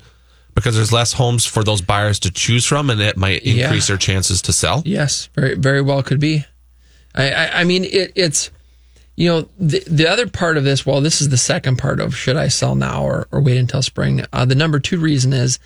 [0.56, 3.66] because there's less homes for those buyers to choose from, and it might Yeah.
[3.66, 4.82] increase their chances to sell.
[4.86, 6.46] Yes, very very well could be.
[7.14, 8.50] I I, I mean it, it's
[9.18, 10.86] you know the the other part of this.
[10.86, 13.82] Well, this is the second part of should I sell now or, or wait until
[13.82, 14.24] spring.
[14.32, 15.60] Uh, the number two reason is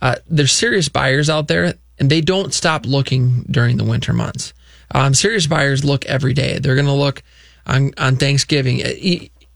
[0.00, 4.54] uh, there's serious buyers out there and they don't stop looking during the winter months.
[4.94, 6.58] Um, serious buyers look every day.
[6.58, 7.22] They're going to look
[7.66, 8.80] on on Thanksgiving.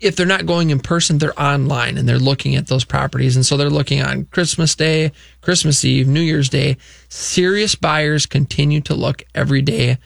[0.00, 3.34] If they're not going in person, they're online and they're looking at those properties.
[3.34, 6.76] And so they're looking on Christmas Day, Christmas Eve, New Year's Day.
[7.08, 9.98] Serious buyers continue to look every day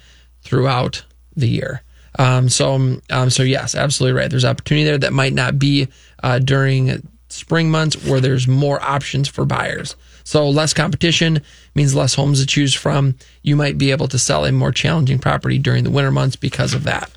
[0.42, 1.04] throughout
[1.36, 1.82] the year.
[2.18, 4.30] Um, so, um, so yes, absolutely right.
[4.30, 5.88] There's opportunity there that might not be
[6.22, 9.96] uh, during spring months where there's more options for buyers.
[10.24, 11.42] So less competition
[11.74, 13.16] means less homes to choose from.
[13.42, 16.74] You might be able to sell a more challenging property during the winter months because
[16.74, 17.10] of that.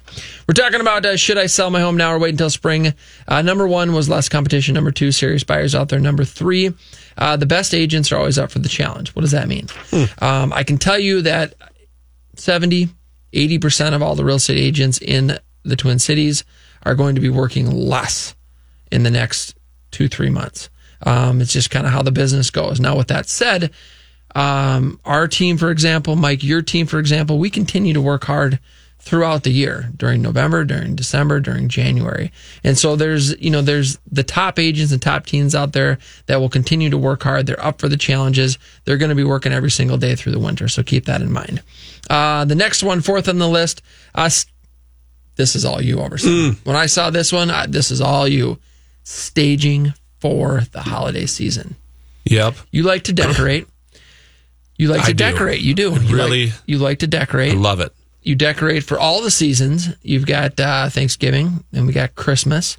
[0.48, 2.94] We're talking about uh, should I sell my home now or wait until spring?
[3.28, 4.74] Uh, number one was less competition.
[4.74, 6.00] Number two, serious buyers out there.
[6.00, 6.74] Number three,
[7.18, 9.16] uh, the best agents are always up for the challenge.
[9.16, 9.68] What does that mean?
[10.20, 11.54] Um, I can tell you that
[12.36, 12.90] 70,
[13.34, 16.44] 80% of all the real estate agents in the Twin Cities
[16.84, 18.36] are going to be working less
[18.92, 19.56] in the next
[19.92, 20.70] two, three months.
[21.04, 22.80] Um, it's just kind of how the business goes.
[22.80, 23.72] Now, with that said,
[24.36, 28.60] um, our team, for example, Mike, your team, for example, we continue to work hard
[29.00, 32.32] throughout the year during November, during December, during January.
[32.64, 36.40] And so there's, you know, there's the top agents and top teams out there that
[36.40, 37.46] will continue to work hard.
[37.46, 38.58] They're up for the challenges.
[38.84, 40.68] They're going to be working every single day through the winter.
[40.68, 41.62] So keep that in mind.
[42.10, 43.84] Uh, the next one, fourth on the list,
[44.16, 44.48] us.
[45.36, 46.66] This is all you, Overson.
[46.66, 48.58] When I saw this one, I, this is all you.
[49.04, 49.94] Staging
[50.26, 51.76] for the holiday season.
[52.26, 52.56] Yep.
[52.72, 53.68] You like to decorate.
[54.78, 55.24] You like I to do.
[55.24, 55.62] decorate.
[55.62, 55.92] You do.
[55.94, 56.46] You Really?
[56.48, 57.54] Like, you like to decorate.
[57.54, 57.94] I love it.
[58.24, 59.88] You decorate for all the seasons.
[60.02, 62.78] You've got uh, Thanksgiving, and we got Christmas,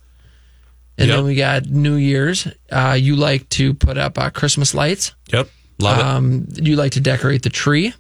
[0.99, 1.16] and Yep.
[1.16, 2.47] then we got New Year's.
[2.70, 5.14] Uh, you like to put up uh, Christmas lights.
[5.32, 5.49] Yep.
[5.78, 6.05] Love it.
[6.05, 7.94] Um, you like to decorate the tree.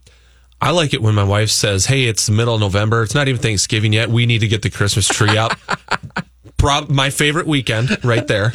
[0.60, 3.02] I like it when my wife says, "Hey, it's the middle of November.
[3.02, 4.10] It's not even Thanksgiving yet.
[4.10, 5.58] We need to get the Christmas tree up."
[6.58, 8.52] Prob- my favorite weekend, right there.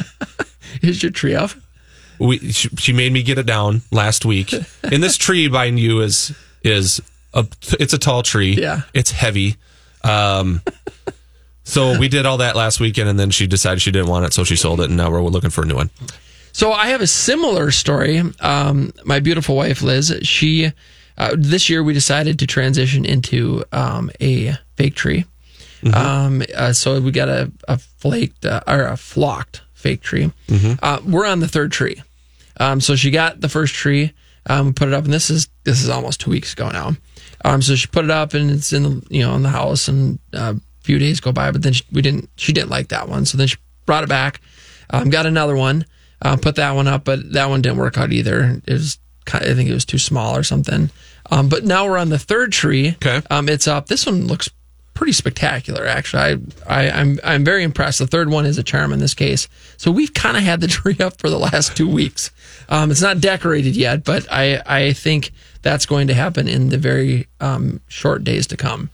[0.80, 1.50] Is your tree up?
[2.18, 4.54] We she, she made me get it down last week.
[4.82, 7.00] And this tree, mind you, is is
[7.34, 7.46] a
[7.78, 8.54] it's a tall tree.
[8.54, 8.82] Yeah.
[8.92, 9.56] it's heavy.
[10.04, 10.60] Um,
[11.64, 14.32] so we did all that last weekend, and then she decided she didn't want it,
[14.32, 15.90] so she sold it, and now we're looking for a new one.
[16.52, 18.22] So I have a similar story.
[18.40, 20.72] Um, my beautiful wife Liz, she
[21.16, 25.24] uh, this year we decided to transition into um, a fake tree.
[25.94, 30.32] Um, uh, so we got a, a flaked uh, or a flocked fake tree.
[30.82, 32.02] Uh, we're on the third tree.
[32.58, 34.12] Um, so she got the first tree,
[34.46, 36.92] um, put it up, and this is this is almost two weeks ago now.
[37.44, 39.88] Um, so she put it up, and it's in the, you know in the house,
[39.88, 42.28] and uh, a few days go by, but then she, we didn't.
[42.36, 43.56] She didn't like that one, so then she
[43.86, 44.40] brought it back,
[44.90, 45.86] um, got another one,
[46.20, 48.60] uh, put that one up, but that one didn't work out either.
[48.66, 48.98] It was
[49.32, 50.90] I think it was too small or something.
[51.30, 52.90] Um, but now we're on the third tree.
[52.90, 53.86] Okay, um, it's up.
[53.86, 54.48] This one looks
[54.94, 56.22] pretty spectacular, actually.
[56.66, 57.98] I, I I'm I'm very impressed.
[57.98, 59.48] The third one is a charm in this case.
[59.76, 62.30] So we've kind of had the tree up for the last two weeks.
[62.68, 65.32] Um, it's not decorated yet, but I I think
[65.62, 68.90] that's going to happen in the very um, short days to come.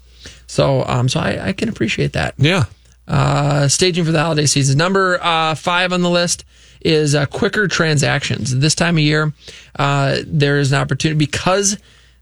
[0.47, 2.35] So um so I, I can appreciate that.
[2.39, 2.65] Yeah.
[3.07, 4.77] Uh, staging for the holiday season.
[4.77, 6.45] Number uh, five on the list
[6.83, 8.57] is uh, quicker transactions.
[8.59, 9.33] This time of year,
[9.79, 11.79] uh, there is an opportunity because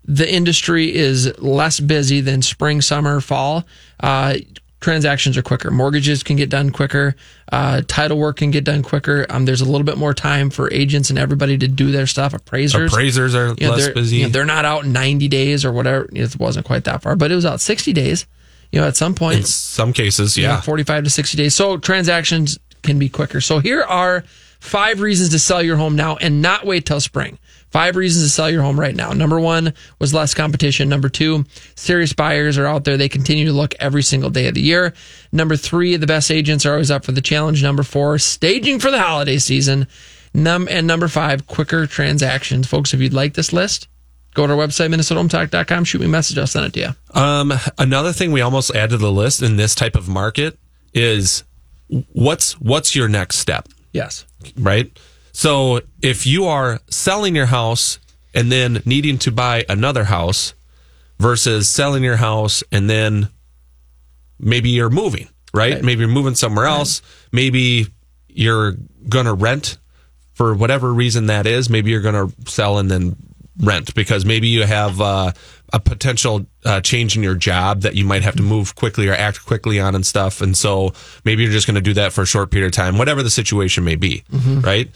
[0.06, 3.64] the industry is less busy than spring, summer, fall.
[4.00, 4.36] Uh,
[4.80, 5.70] transactions are quicker.
[5.70, 7.16] Mortgages can get done quicker.
[7.50, 9.26] Uh, title work can get done quicker.
[9.30, 12.34] Um, there's a little bit more time for agents and everybody to do their stuff.
[12.34, 14.16] Appraisers, Appraisers are you know, less they're- busy.
[14.18, 16.08] you know, they're not out 90 days or whatever.
[16.12, 18.26] It wasn't quite that far, but it was out 60 days.
[18.72, 20.60] You know, at some point, In some cases, yeah.
[20.60, 21.54] 45 to 60 days.
[21.54, 23.40] So transactions can be quicker.
[23.40, 24.24] So here are
[24.60, 27.38] five reasons to sell your home now and not wait till spring.
[27.70, 29.12] Five reasons to sell your home right now.
[29.12, 30.88] Number one was less competition.
[30.88, 31.44] Number two,
[31.74, 32.96] serious buyers are out there.
[32.96, 34.94] They continue to look every single day of the year.
[35.32, 37.62] Number three, the best agents are always up for the challenge.
[37.62, 39.88] Number four, staging for the holiday season.
[40.32, 42.66] Num- and number five, quicker transactions.
[42.66, 43.88] Folks, if you'd like this list,
[44.34, 46.38] go to our website, minnesotahometalk.com, shoot me a message.
[46.38, 47.20] I'll send it to you.
[47.20, 50.58] Um, another thing we almost add to the list in this type of market
[50.94, 51.42] is
[52.12, 54.24] what's what's your next step, Yes.
[54.56, 54.90] right?
[55.36, 57.98] So if you are selling your house
[58.32, 60.54] and then needing to buy another house
[61.18, 63.28] versus selling your house and then
[64.40, 65.84] maybe you're moving, right?
[65.84, 67.02] Maybe you're moving somewhere else.
[67.32, 67.88] Maybe
[68.28, 68.76] you're
[69.10, 69.76] going to rent
[70.32, 71.68] for whatever reason that is.
[71.68, 73.16] Maybe you're going to sell and then
[73.60, 75.32] rent because maybe you have uh,
[75.70, 79.12] a potential uh, change in your job that you might have to move quickly or
[79.12, 80.40] act quickly on and stuff.
[80.40, 80.94] And so
[81.26, 83.28] maybe you're just going to do that for a short period of time, whatever the
[83.28, 84.24] situation may be,
[84.62, 84.88] right?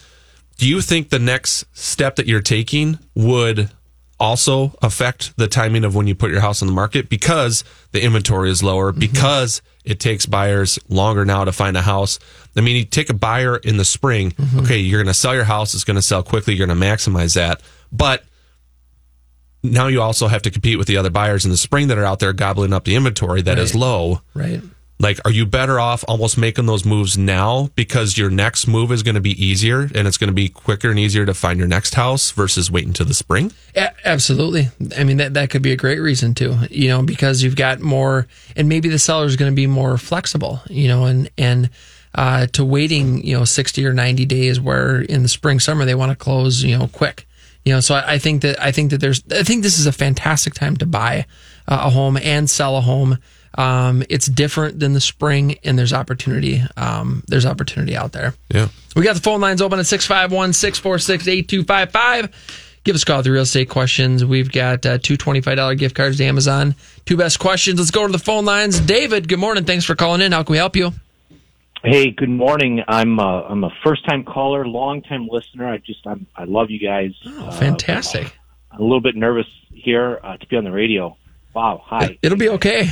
[0.61, 3.71] Do you think the next step that you're taking would
[4.19, 8.05] also affect the timing of when you put your house on the market because the
[8.05, 9.01] inventory is lower, mm-hmm.
[9.01, 12.19] because it takes buyers longer now to find a house?
[12.55, 14.61] I mean, you take a buyer in the spring, mm-hmm.
[14.61, 16.87] okay, you're going to sell your house, it's going to sell quickly, you're going to
[16.87, 17.63] maximize that.
[17.91, 18.23] But
[19.63, 22.05] now you also have to compete with the other buyers in the spring that are
[22.05, 23.81] out there gobbling up the inventory that is Right.
[23.81, 24.21] low.
[24.35, 24.61] Right.
[25.01, 29.03] Like, are you better off almost making those moves now because your next move is
[29.03, 31.67] going to be easier and it's going to be quicker and easier to find your
[31.67, 33.51] next house versus waiting to the spring?
[33.75, 34.69] A- absolutely.
[34.99, 37.81] I mean, that, that could be a great reason too, you know, because you've got
[37.81, 41.71] more, and maybe the seller is going to be more flexible, you know, and, and,
[42.15, 45.95] uh, to waiting, you know, 60 or 90 days where in the spring, summer, they
[45.95, 47.27] want to close, you know, quick,
[47.65, 49.87] you know, so I, I think that, I think that there's, I think this is
[49.87, 51.25] a fantastic time to buy
[51.67, 53.19] a home and sell a home.
[53.57, 56.63] Um, it's different than the spring and there's opportunity.
[56.77, 58.35] Um, there's opportunity out there.
[58.49, 58.69] Yeah.
[58.95, 62.77] We got the phone lines open at 651 646 8255.
[62.83, 64.25] Give us a call with the real estate questions.
[64.25, 66.75] We've got uh, two $25 gift cards to Amazon.
[67.05, 67.79] Two best questions.
[67.79, 68.81] Let's go to the phone lines.
[68.81, 69.65] David, good morning.
[69.65, 70.33] Thanks for calling in.
[70.33, 70.93] How can we help you?
[71.83, 72.83] Hey, good morning.
[72.89, 75.67] I'm uh, I'm a first time caller, long time listener.
[75.67, 77.13] I just I'm, I love you guys.
[77.25, 78.37] Oh, fantastic.
[78.71, 81.17] I'm a little bit nervous here uh, to be on the radio.
[81.55, 81.83] Wow.
[81.87, 82.19] Hi.
[82.23, 82.91] It'll be okay.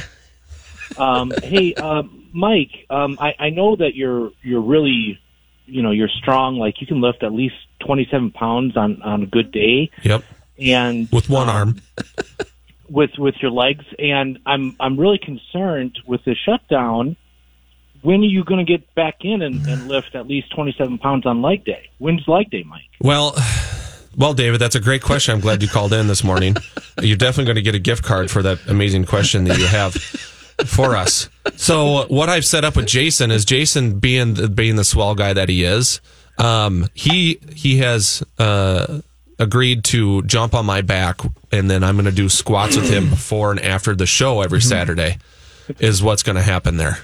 [0.98, 2.86] Um, hey, uh, Mike.
[2.90, 5.18] Um, I, I know that you're you're really,
[5.66, 6.56] you know, you're strong.
[6.56, 9.90] Like you can lift at least 27 pounds on on a good day.
[10.02, 10.24] Yep.
[10.60, 11.80] And With one arm.
[12.90, 17.16] with with your legs and i'm i'm really concerned with the shutdown
[18.00, 21.26] when are you going to get back in and, and lift at least 27 pounds
[21.26, 23.36] on leg day when's leg day mike Well,
[24.16, 25.34] well, David, that's a great question.
[25.34, 26.56] I'm glad you called in this morning.
[27.02, 29.94] You're definitely going to get a gift card for that amazing question that you have
[30.66, 31.28] for us.
[31.56, 35.32] So, what I've set up with Jason is Jason being the, being the swell guy
[35.32, 36.00] that he is.
[36.38, 39.00] Um, he he has uh,
[39.38, 43.10] agreed to jump on my back, and then I'm going to do squats with him
[43.10, 45.18] before and after the show every Saturday.
[45.78, 46.98] Is what's going to happen there.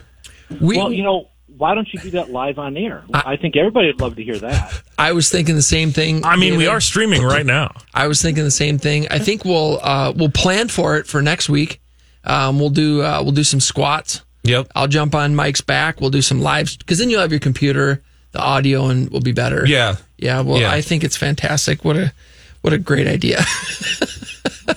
[0.58, 1.28] well you know
[1.58, 4.38] why don't you do that live on air i, think everybody would love to hear
[4.38, 6.24] that I was thinking the same thing.
[6.24, 7.74] I mean, we are streaming right now.
[7.92, 9.06] I was thinking the same thing.
[9.10, 11.80] I think we'll uh, we'll plan for it for next week.
[12.24, 14.22] Um, we'll do uh, we'll do some squats.
[14.44, 14.68] Yep.
[14.74, 16.00] I'll jump on Mike's back.
[16.00, 18.02] We'll do some lives because then you'll have your computer,
[18.32, 19.64] the audio, and will be better.
[19.66, 19.96] Yeah.
[20.18, 20.40] Yeah.
[20.42, 20.70] Well, Yeah.
[20.70, 21.84] I think it's fantastic.
[21.84, 22.12] What a
[22.62, 23.42] what a great idea.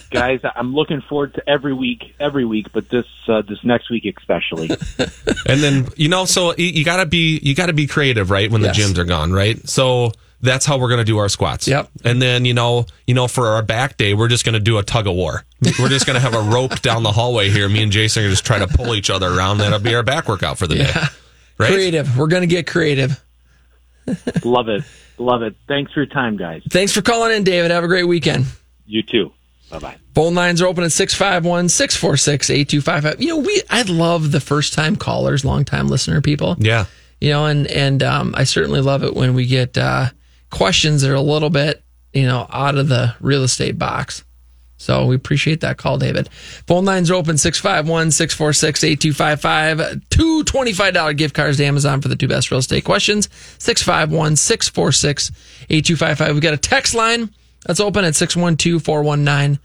[0.10, 4.06] guys i'm looking forward to every week every week but this uh, this next week
[4.18, 4.70] especially
[5.46, 8.50] And then you know, so you, you gotta be you gotta be creative, right?
[8.52, 8.76] When Yes.
[8.76, 9.68] the gyms are gone, right?
[9.70, 10.12] So
[10.42, 11.68] that's how we're gonna do our squats.
[11.68, 11.90] Yep.
[12.04, 14.84] And then you know, you know, for our back day, we're just gonna do a
[14.84, 15.44] tug of war.
[15.80, 17.68] We're just gonna have a rope down the hallway here.
[17.68, 19.58] Me and Jason are gonna just try to pull each other around.
[19.58, 20.92] That'll be our back workout for the day.
[21.58, 21.74] Right?
[21.74, 22.16] Creative.
[22.18, 23.20] We're gonna get creative.
[24.46, 24.84] love it
[25.18, 27.72] love it thanks for your time guys Thanks for calling in, David.
[27.72, 28.46] Have a great weekend.
[28.86, 29.32] you too
[29.70, 33.22] bye-bye Phone lines are open at 651 646 8255.
[33.22, 36.56] You know, we I love the first time callers, long time listener people.
[36.60, 36.86] Yeah.
[37.20, 40.10] You know, and and um, I certainly love it when we get uh,
[40.50, 41.84] questions that are a little bit,
[42.14, 44.24] you know, out of the real estate box.
[44.78, 46.30] So we appreciate that call, David.
[46.68, 50.10] Phone lines are open 651 646 8255.
[50.10, 53.28] Two $25 gift cards to Amazon for the two best real estate questions.
[53.58, 55.32] 651 646
[55.70, 56.34] 8255.
[56.34, 57.32] We've got a text line
[57.66, 59.60] that's open at 612 419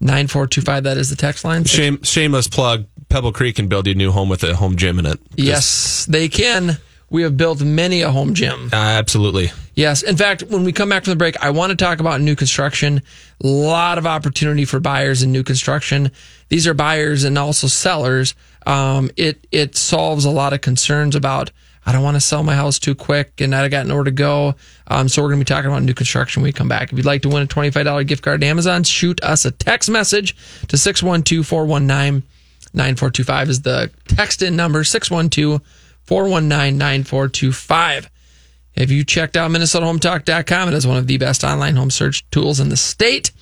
[0.00, 0.84] 9425.
[0.84, 1.64] That is the text line.
[1.64, 2.84] Shame, shameless plug.
[3.08, 5.18] Pebble Creek can build you a new home with a home gym in it.
[5.34, 6.76] Yes, they can.
[7.10, 8.68] We have built many a home gym.
[8.70, 9.50] Uh, absolutely.
[9.78, 10.02] Yes.
[10.02, 12.34] In fact, when we come back from the break, I want to talk about new
[12.34, 13.00] construction.
[13.44, 16.10] A lot of opportunity for buyers in new construction.
[16.48, 18.34] These are buyers and also sellers.
[18.66, 21.52] Um, it it solves a lot of concerns about
[21.86, 24.56] I don't want to sell my house too quick and I got nowhere to go.
[24.88, 26.90] Um, so we're going to be talking about new construction when we come back.
[26.90, 29.88] If you'd like to win a $25 gift card to Amazon, shoot us a text
[29.88, 30.34] message
[30.66, 32.24] to 612 419
[32.74, 35.62] 9425 is the text in number 612
[36.02, 38.10] 419 9425.
[38.78, 40.68] Have you checked out MinnesotaHometalk.com?
[40.68, 43.32] It is one of the best online home search tools in the state.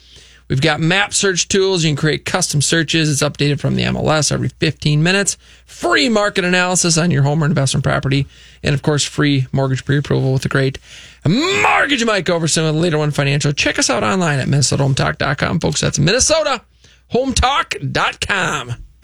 [0.48, 1.82] We've got map search tools.
[1.84, 3.10] You can create custom searches.
[3.10, 5.36] It's updated from the MLS every 15 minutes.
[5.66, 8.26] Free market analysis on your home or investment property.
[8.62, 10.78] And of course, free mortgage pre approval with the great
[11.26, 13.52] Mortgage Mike Overson with Leader One Financial.
[13.52, 15.80] Check us out online at MinnesotaHometalk.com, folks.
[15.80, 18.85] That's MinnesotaHometalk.com.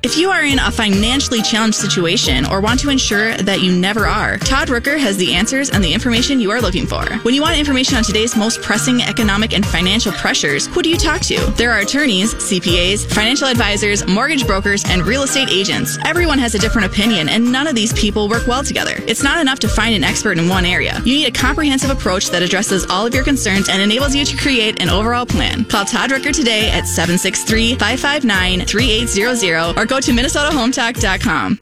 [0.00, 4.06] If you are in a financially challenged situation or want to ensure that you never
[4.06, 7.04] are, Todd Rooker has the answers and the information you are looking for.
[7.22, 10.96] When you want information on today's most pressing economic and financial pressures, who do you
[10.96, 11.38] talk to?
[11.56, 15.98] There are attorneys, CPAs, financial advisors, mortgage brokers, and real estate agents.
[16.04, 18.94] Everyone has a different opinion, and none of these people work well together.
[19.08, 21.02] It's not enough to find an expert in one area.
[21.04, 24.36] You need a comprehensive approach that addresses all of your concerns and enables you to
[24.36, 25.64] create an overall plan.
[25.64, 31.58] Call Todd Rooker today at 763 559 3800 or go to MinnesotaHometalk.com.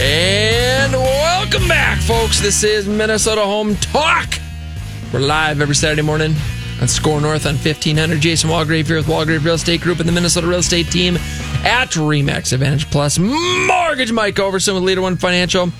[0.00, 2.40] And welcome back, folks.
[2.40, 4.34] This is Minnesota Home Talk.
[5.12, 6.34] We're live every Saturday morning
[6.80, 8.20] on SKOR North on 1500.
[8.20, 11.16] Jason Walgrave here with Walgrave Real Estate Group and the Minnesota Real Estate Team
[11.64, 13.18] at Remax Advantage Plus.
[13.18, 15.70] Mortgage Mike Overson with Leader One Financial.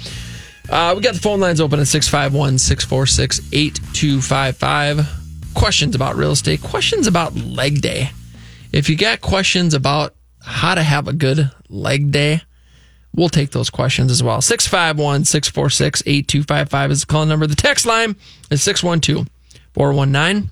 [0.69, 5.55] Uh, we got the phone lines open at 651 646 8255.
[5.55, 8.11] Questions about real estate, questions about leg day.
[8.73, 12.43] If you got questions about how to have a good leg day,
[13.15, 14.43] we'll take those questions as well.
[14.43, 17.47] 651 646 8255 is the call number.
[17.47, 18.17] The text line
[18.51, 19.27] is 612
[19.75, 20.51] 419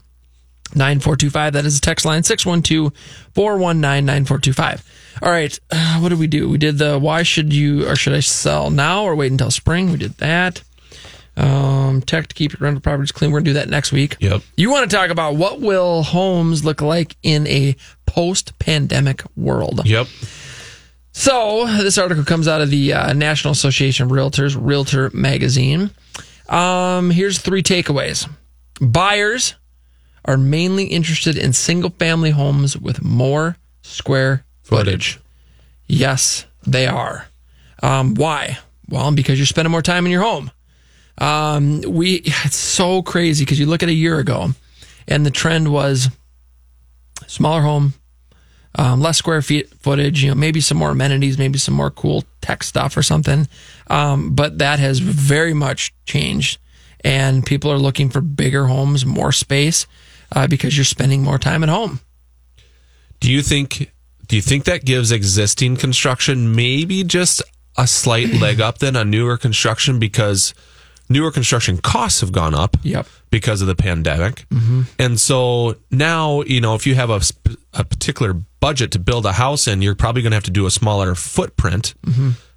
[0.74, 1.52] 9425.
[1.52, 2.92] That is the text line 612
[3.34, 4.84] 419 9425.
[5.22, 5.58] All right.
[5.70, 6.48] Uh, what did we do?
[6.48, 9.90] We did the why should you or should I sell now or wait until spring?
[9.90, 10.62] We did that.
[11.38, 13.30] Um, tech to keep your rental properties clean.
[13.30, 14.16] We're going to do that next week.
[14.20, 14.42] Yep.
[14.56, 19.82] You want to talk about what will homes look like in a post pandemic world?
[19.84, 20.06] Yep.
[21.12, 25.90] So this article comes out of the uh, National Association of Realtors, Realtor Magazine.
[26.48, 28.28] Um, here's three takeaways.
[28.80, 29.54] Buyers
[30.26, 35.20] are mainly interested in single family homes with more square footage.
[35.86, 37.26] Yes, they are.
[37.82, 38.58] Um, why?
[38.88, 40.50] Well, because you're spending more time in your home.
[41.18, 44.50] Um, we it's so crazy because you look at a year ago,
[45.08, 46.08] and the trend was
[47.26, 47.94] smaller home,
[48.74, 50.22] um, less square feet footage.
[50.22, 53.48] You know, maybe some more amenities, maybe some more cool tech stuff or something.
[53.88, 56.58] Um, but that has very much changed,
[57.02, 59.86] and people are looking for bigger homes, more space,
[60.32, 62.00] uh, because you're spending more time at home.
[63.20, 63.92] Do you think
[64.26, 67.42] do you think that gives existing construction maybe just
[67.78, 70.52] a slight leg up then on newer construction because
[71.08, 73.06] newer construction costs have gone up Yep.
[73.30, 74.44] because of the pandemic.
[74.98, 77.20] And so now, you know, if you have a,
[77.74, 80.66] a particular budget to build a house in, you're probably going to have to do
[80.66, 81.94] a smaller footprint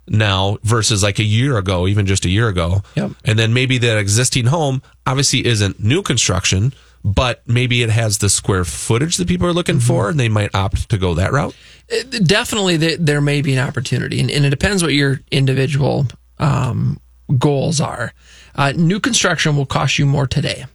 [0.07, 2.81] now versus like a year ago, even just a year ago.
[2.95, 3.11] Yep.
[3.25, 8.29] And then maybe that existing home obviously isn't new construction, but maybe it has the
[8.29, 11.55] square footage that people are looking for and they might opt to go that route.
[11.87, 16.07] It- definitely there, there may be an opportunity and, and it depends what your individual
[16.39, 16.99] um,
[17.37, 18.13] goals are.
[18.55, 20.65] Uh, new construction will cost you more today.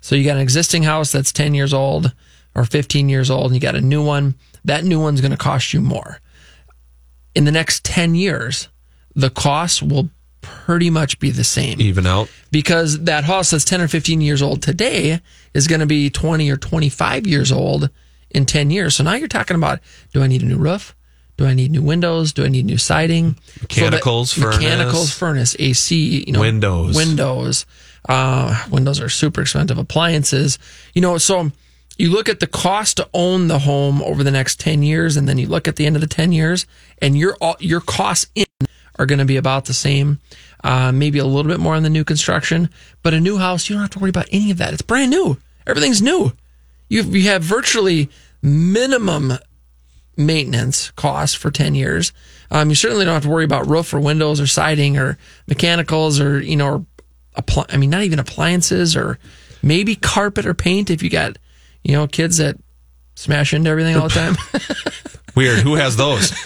[0.00, 2.14] So you got an existing house that's 10 years old
[2.54, 4.36] or 15 years old and you got a new one.
[4.64, 6.20] That new one's going to cost you more.
[7.34, 8.68] In the next 10 years
[9.14, 10.08] the cost will
[10.40, 11.80] pretty much be the same.
[11.80, 12.30] Even out.
[12.52, 15.20] because that house that's 10 or 15 years old today
[15.54, 17.90] is going to be 20 or 25 years old
[18.30, 18.96] in 10 years.
[18.96, 19.80] So now you're talking about
[20.12, 20.94] do I need a new roof?
[21.36, 22.32] Do I need new windows?
[22.32, 23.36] Do I need new siding?
[23.62, 24.58] Mechanicals, so furnace.
[24.58, 26.96] mechanicals, furnace, AC, you know, Windows.
[26.96, 27.64] windows.
[28.08, 29.78] Uh, windows are super expensive.
[29.78, 30.58] Appliances,
[30.94, 31.16] you know.
[31.16, 31.52] So
[31.96, 35.28] you look at the cost to own the home over the next 10 years, and
[35.28, 36.66] then you look at the end of the 10 years,
[37.00, 38.46] and your your costs in
[38.98, 40.18] are going to be about the same.
[40.64, 42.68] Uh, maybe a little bit more on the new construction,
[43.02, 44.72] but a new house, you don't have to worry about any of that.
[44.72, 45.38] It's brand new.
[45.66, 46.32] Everything's new.
[46.88, 48.10] You you have virtually
[48.42, 49.34] minimum
[50.16, 52.12] maintenance costs for 10 years.
[52.50, 56.20] Um, you certainly don't have to worry about roof or windows or siding or mechanicals
[56.20, 56.86] or, you know, or
[57.36, 59.18] appli- I mean, not even appliances or
[59.62, 61.38] maybe carpet or paint if you got,
[61.84, 62.56] you know, kids that
[63.18, 64.36] smash into everything all the time.
[65.34, 65.58] Weird.
[65.60, 66.30] Who has those?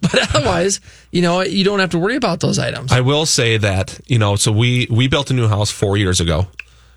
[0.00, 0.80] but otherwise,
[1.10, 2.92] you know, you don't have to worry about those items.
[2.92, 6.20] I will say that you know, so we we built a new house four years
[6.20, 6.46] ago,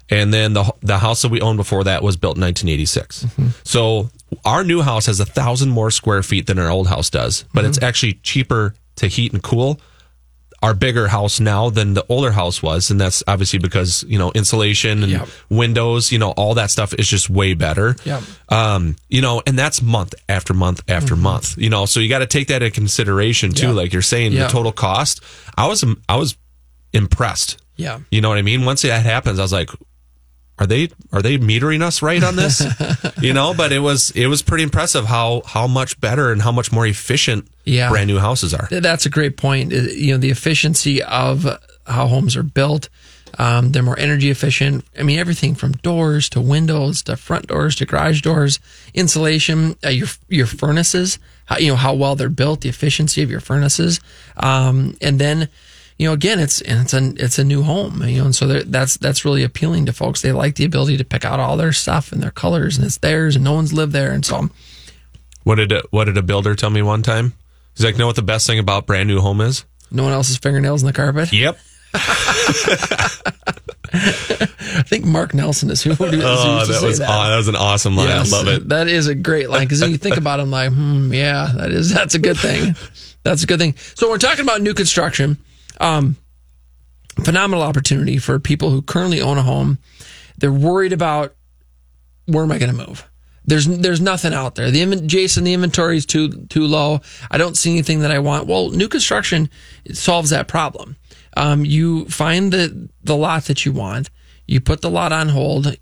[0.10, 3.24] and then the the house that we owned before that was built in 1986.
[3.24, 3.48] Mm-hmm.
[3.64, 4.10] So
[4.44, 7.64] our new house has a thousand more square feet than our old house does, but
[7.66, 7.86] it's Mm-hmm.
[7.88, 9.80] actually cheaper to heat and cool
[10.66, 14.32] our bigger house now than the older house was, and that's obviously because you know
[14.34, 15.28] insulation and Yep.
[15.50, 17.96] windows, you know, all that stuff is just way better.
[18.04, 18.24] Yep.
[18.50, 21.56] Um, you know, and that's month after month after month.
[21.60, 23.68] You know, so you got to take that into consideration too.
[23.68, 23.76] Yep.
[23.76, 25.22] Like you're saying, the total cost.
[25.56, 26.36] I was I was
[26.94, 27.62] impressed.
[27.76, 28.00] Yeah.
[28.10, 28.66] You know what I mean?
[28.66, 29.70] Once that happens, I was like,
[30.58, 32.64] are they are they metering us right on this?
[33.22, 36.52] you know, but it was it was pretty impressive how how much better and how
[36.52, 37.90] much more efficient Yeah.
[37.90, 38.68] brand new houses are.
[38.72, 39.74] That's a great point.
[39.74, 41.46] Uh, You know, the efficiency of
[41.86, 42.90] how homes are built.
[43.38, 44.86] Um, they're more energy efficient.
[44.98, 48.60] I mean, everything from doors to windows to front doors to garage doors,
[48.94, 51.20] insulation, uh, your your furnaces.
[51.48, 54.00] How, you know how well they're built, the efficiency of your furnaces,
[54.38, 55.50] um, and then
[55.98, 58.02] you know again, it's and it's a it's a new home.
[58.04, 60.22] You know, and so that's that's really appealing to folks.
[60.22, 62.98] They like the ability to pick out all their stuff and their colors, and it's
[62.98, 64.50] theirs, and no one's lived there, and so
[65.44, 67.34] What did a, what did a builder tell me one time?
[67.76, 69.66] He's like, know what the best thing about brand new home is?
[69.92, 71.32] no one else's fingernails in the carpet.
[71.32, 71.58] Yep.
[73.94, 77.10] I think Mark Nelson is who, who used Oh, that was that.
[77.10, 78.08] aw- that was an awesome line.
[78.10, 78.70] Yes, I love it.
[78.70, 81.52] That is a great line because then you think about it, I'm like, hmm, yeah,
[81.56, 82.76] that is that's a good thing.
[83.24, 83.76] That's a good thing.
[83.96, 85.38] So we're talking about new construction.
[85.80, 86.18] Um,
[87.24, 89.80] phenomenal opportunity for people who currently own a home.
[90.38, 91.36] They're worried about
[92.26, 93.08] where am I going to move.
[93.48, 94.72] There's there's nothing out there.
[94.72, 97.02] The Jason, the inventory is too too low.
[97.30, 98.48] I don't see anything that I want.
[98.48, 99.50] Well, new construction
[99.94, 100.96] solves that problem.
[101.38, 104.10] Um, you find the the lot that you want.
[104.48, 105.76] You put the lot on hold.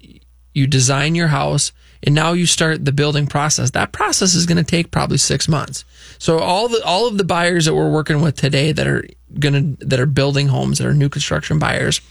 [0.53, 1.71] You design your house,
[2.05, 3.71] and now you start the building process.
[3.71, 5.85] That process is going to take probably six months.
[6.19, 9.05] So all the all of the buyers that we're working with today that are
[9.39, 12.01] gonna that are building homes that are new construction buyers.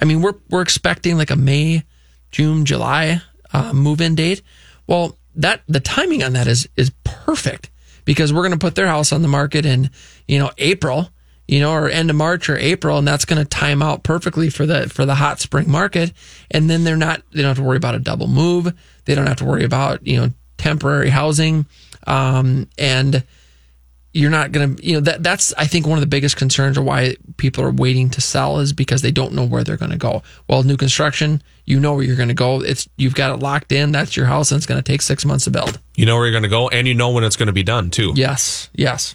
[0.00, 1.84] I mean, we're we're expecting like a May,
[2.30, 3.20] June, July
[3.52, 4.42] uh, move in date.
[4.86, 7.70] Well, that the timing on that is is perfect
[8.04, 9.90] because we're going to put their house on the market in
[10.26, 11.10] you know April,
[11.46, 14.48] you know, or end of March or April, and that's going to time out perfectly
[14.48, 16.12] for the for the hot spring market.
[16.50, 18.72] And then they're not they don't have to worry about a double move.
[19.04, 21.66] They don't have to worry about you know temporary housing,
[22.06, 23.24] um, and
[24.12, 26.76] you're not going to you know that that's I think one of the biggest concerns
[26.76, 29.90] or why people are waiting to sell is because they don't know where they're going
[29.90, 30.22] to go.
[30.48, 32.60] Well, new construction, you know where you're going to go.
[32.60, 33.92] It's you've got it locked in.
[33.92, 35.80] That's your house, and it's going to take six months to build.
[35.96, 37.62] You know where you're going to go, and you know when it's going to be
[37.62, 38.12] done too.
[38.14, 39.14] Yes, yes.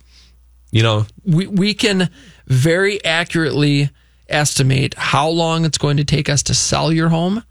[0.71, 2.09] You know, we we can
[2.47, 3.89] very accurately
[4.29, 7.43] estimate how long it's going to take us to sell your home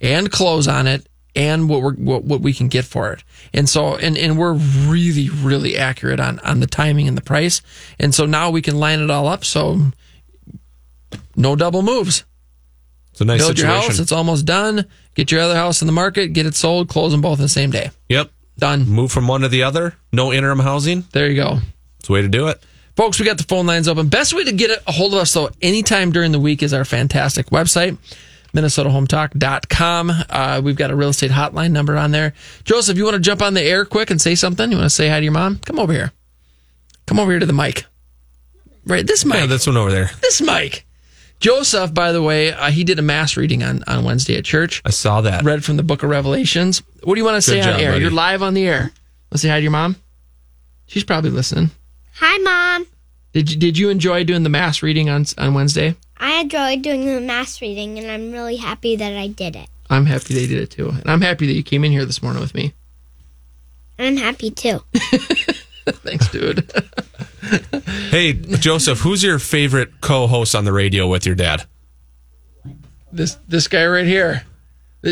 [0.00, 1.06] and close on it
[1.36, 3.24] and what we're what, what we can get for it.
[3.52, 7.62] And so and and we're really really accurate on on the timing and the price.
[7.98, 9.92] And so now we can line it all up so
[11.36, 12.24] no double moves.
[13.12, 13.70] it's a nice Build situation.
[13.80, 14.86] your house, it's almost done.
[15.14, 17.48] Get your other house in the market, get it sold, close them both in the
[17.48, 17.90] same day.
[18.08, 18.30] Yep.
[18.58, 18.88] Done.
[18.88, 19.96] Move from one to the other.
[20.12, 21.04] No interim housing.
[21.12, 21.58] There you go.
[21.98, 22.62] It's the way to do it.
[22.96, 24.06] Folks, we got the phone lines open.
[24.08, 26.84] Best way to get a hold of us, though, anytime during the week is our
[26.84, 27.98] fantastic website,
[28.54, 30.10] minnesotahometalk.com.
[30.30, 32.32] Uh, we've got a real estate hotline number on there.
[32.64, 34.70] Joseph, you want to jump on the air quick and say something?
[34.70, 35.58] You want to say hi to your mom?
[35.58, 36.12] Come over here.
[37.06, 37.84] Come over here to the mic.
[38.86, 39.36] Right, this mic.
[39.36, 40.10] Yeah, this one over there.
[40.22, 40.86] This mic.
[41.40, 44.80] Joseph, by the way, uh, he did a mass reading on, on Wednesday at church.
[44.84, 45.42] I saw that.
[45.44, 46.82] Read from the book of Revelations.
[47.02, 47.90] What do you want to say Good on job, air?
[47.92, 48.02] buddy.
[48.02, 48.92] You're live on the air.
[49.30, 49.96] Let's say hi to your mom.
[50.86, 51.70] She's probably listening.
[52.14, 52.86] Hi, Mom.
[53.34, 55.96] Did you, did you enjoy doing the mass reading on on Wednesday?
[56.16, 59.68] I enjoyed doing the mass reading, and I'm really happy that I did it.
[59.90, 62.22] I'm happy they did it too, and I'm happy that you came in here this
[62.22, 62.72] morning with me.
[63.98, 64.80] I'm happy too.
[65.86, 66.72] Thanks, dude.
[68.08, 71.66] Hey, Joseph, who's your favorite co-host on the radio with your dad?
[73.14, 74.44] this this guy right here.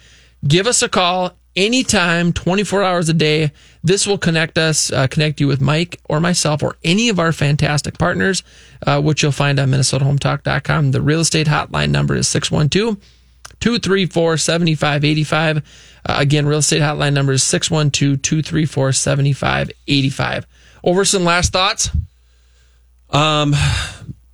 [0.48, 3.52] Give us a call anytime, 24 hours a day.
[3.84, 7.32] This will connect us, uh, connect you with Mike or myself or any of our
[7.32, 8.44] fantastic partners,
[8.86, 10.92] uh, which you'll find on minnesotahometalk.com.
[10.92, 12.98] The real estate hotline number is 612
[13.60, 15.58] 234 7585.
[16.08, 20.46] Uh, again, real estate hotline number is 612 234 7585.
[20.86, 21.90] Overson last thoughts?
[23.10, 23.56] Um,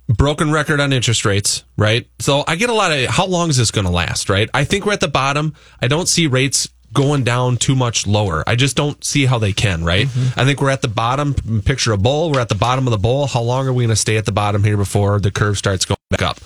[0.08, 2.06] broken record on interest rates, right?
[2.18, 4.48] So I get a lot of how long is this going to last, right?
[4.52, 5.54] I think we're at the bottom.
[5.80, 8.44] I don't see rates going down too much lower.
[8.46, 10.06] I just don't see how they can, right?
[10.36, 11.34] I think we're at the bottom.
[11.64, 12.30] Picture a bowl.
[12.32, 13.26] We're at the bottom of the bowl.
[13.26, 15.86] How long are we going to stay at the bottom here before the curve starts
[15.86, 16.38] going back up?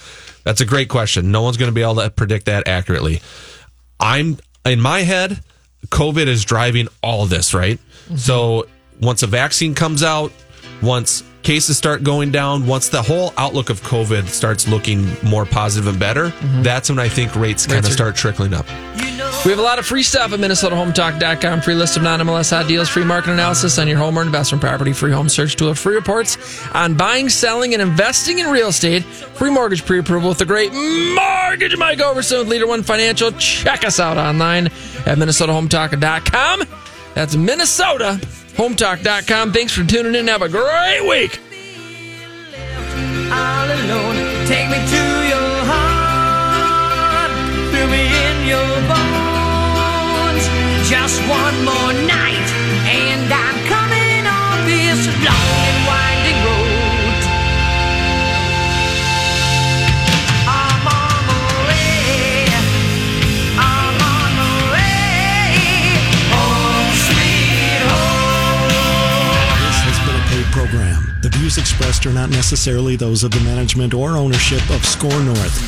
[0.46, 1.32] That's a great question.
[1.32, 3.20] No one's going to be able to predict that accurately.
[3.98, 5.42] I'm in my head,
[5.88, 7.78] COVID is driving all this, right?
[7.78, 8.14] Mm-hmm.
[8.14, 8.68] So
[9.00, 10.30] once a vaccine comes out,
[10.80, 15.86] once cases start going down, once the whole outlook of COVID starts looking more positive
[15.86, 16.62] and better, mm-hmm.
[16.62, 18.66] that's when I think rates kind of are- start trickling up.
[19.44, 21.60] We have a lot of free stuff at MinnesotaHometalk.com.
[21.60, 24.92] Free list of non-MLS hot deals, free market analysis on your home or investment property,
[24.92, 26.36] free home search tool, free reports
[26.74, 31.76] on buying, selling, and investing in real estate, free mortgage pre-approval with the great Mortgage
[31.76, 33.30] Mike Overson with Leader One Financial.
[33.32, 36.64] Check us out online at MinnesotaHometalk.com.
[37.14, 37.36] That's
[38.56, 39.52] MinnesotaHometalk.com.
[39.52, 40.28] Thanks for tuning in.
[40.28, 41.40] Have a great week.
[50.88, 52.46] Just one more night,
[71.46, 75.66] views expressed are not necessarily those of the management or ownership of SKOR North.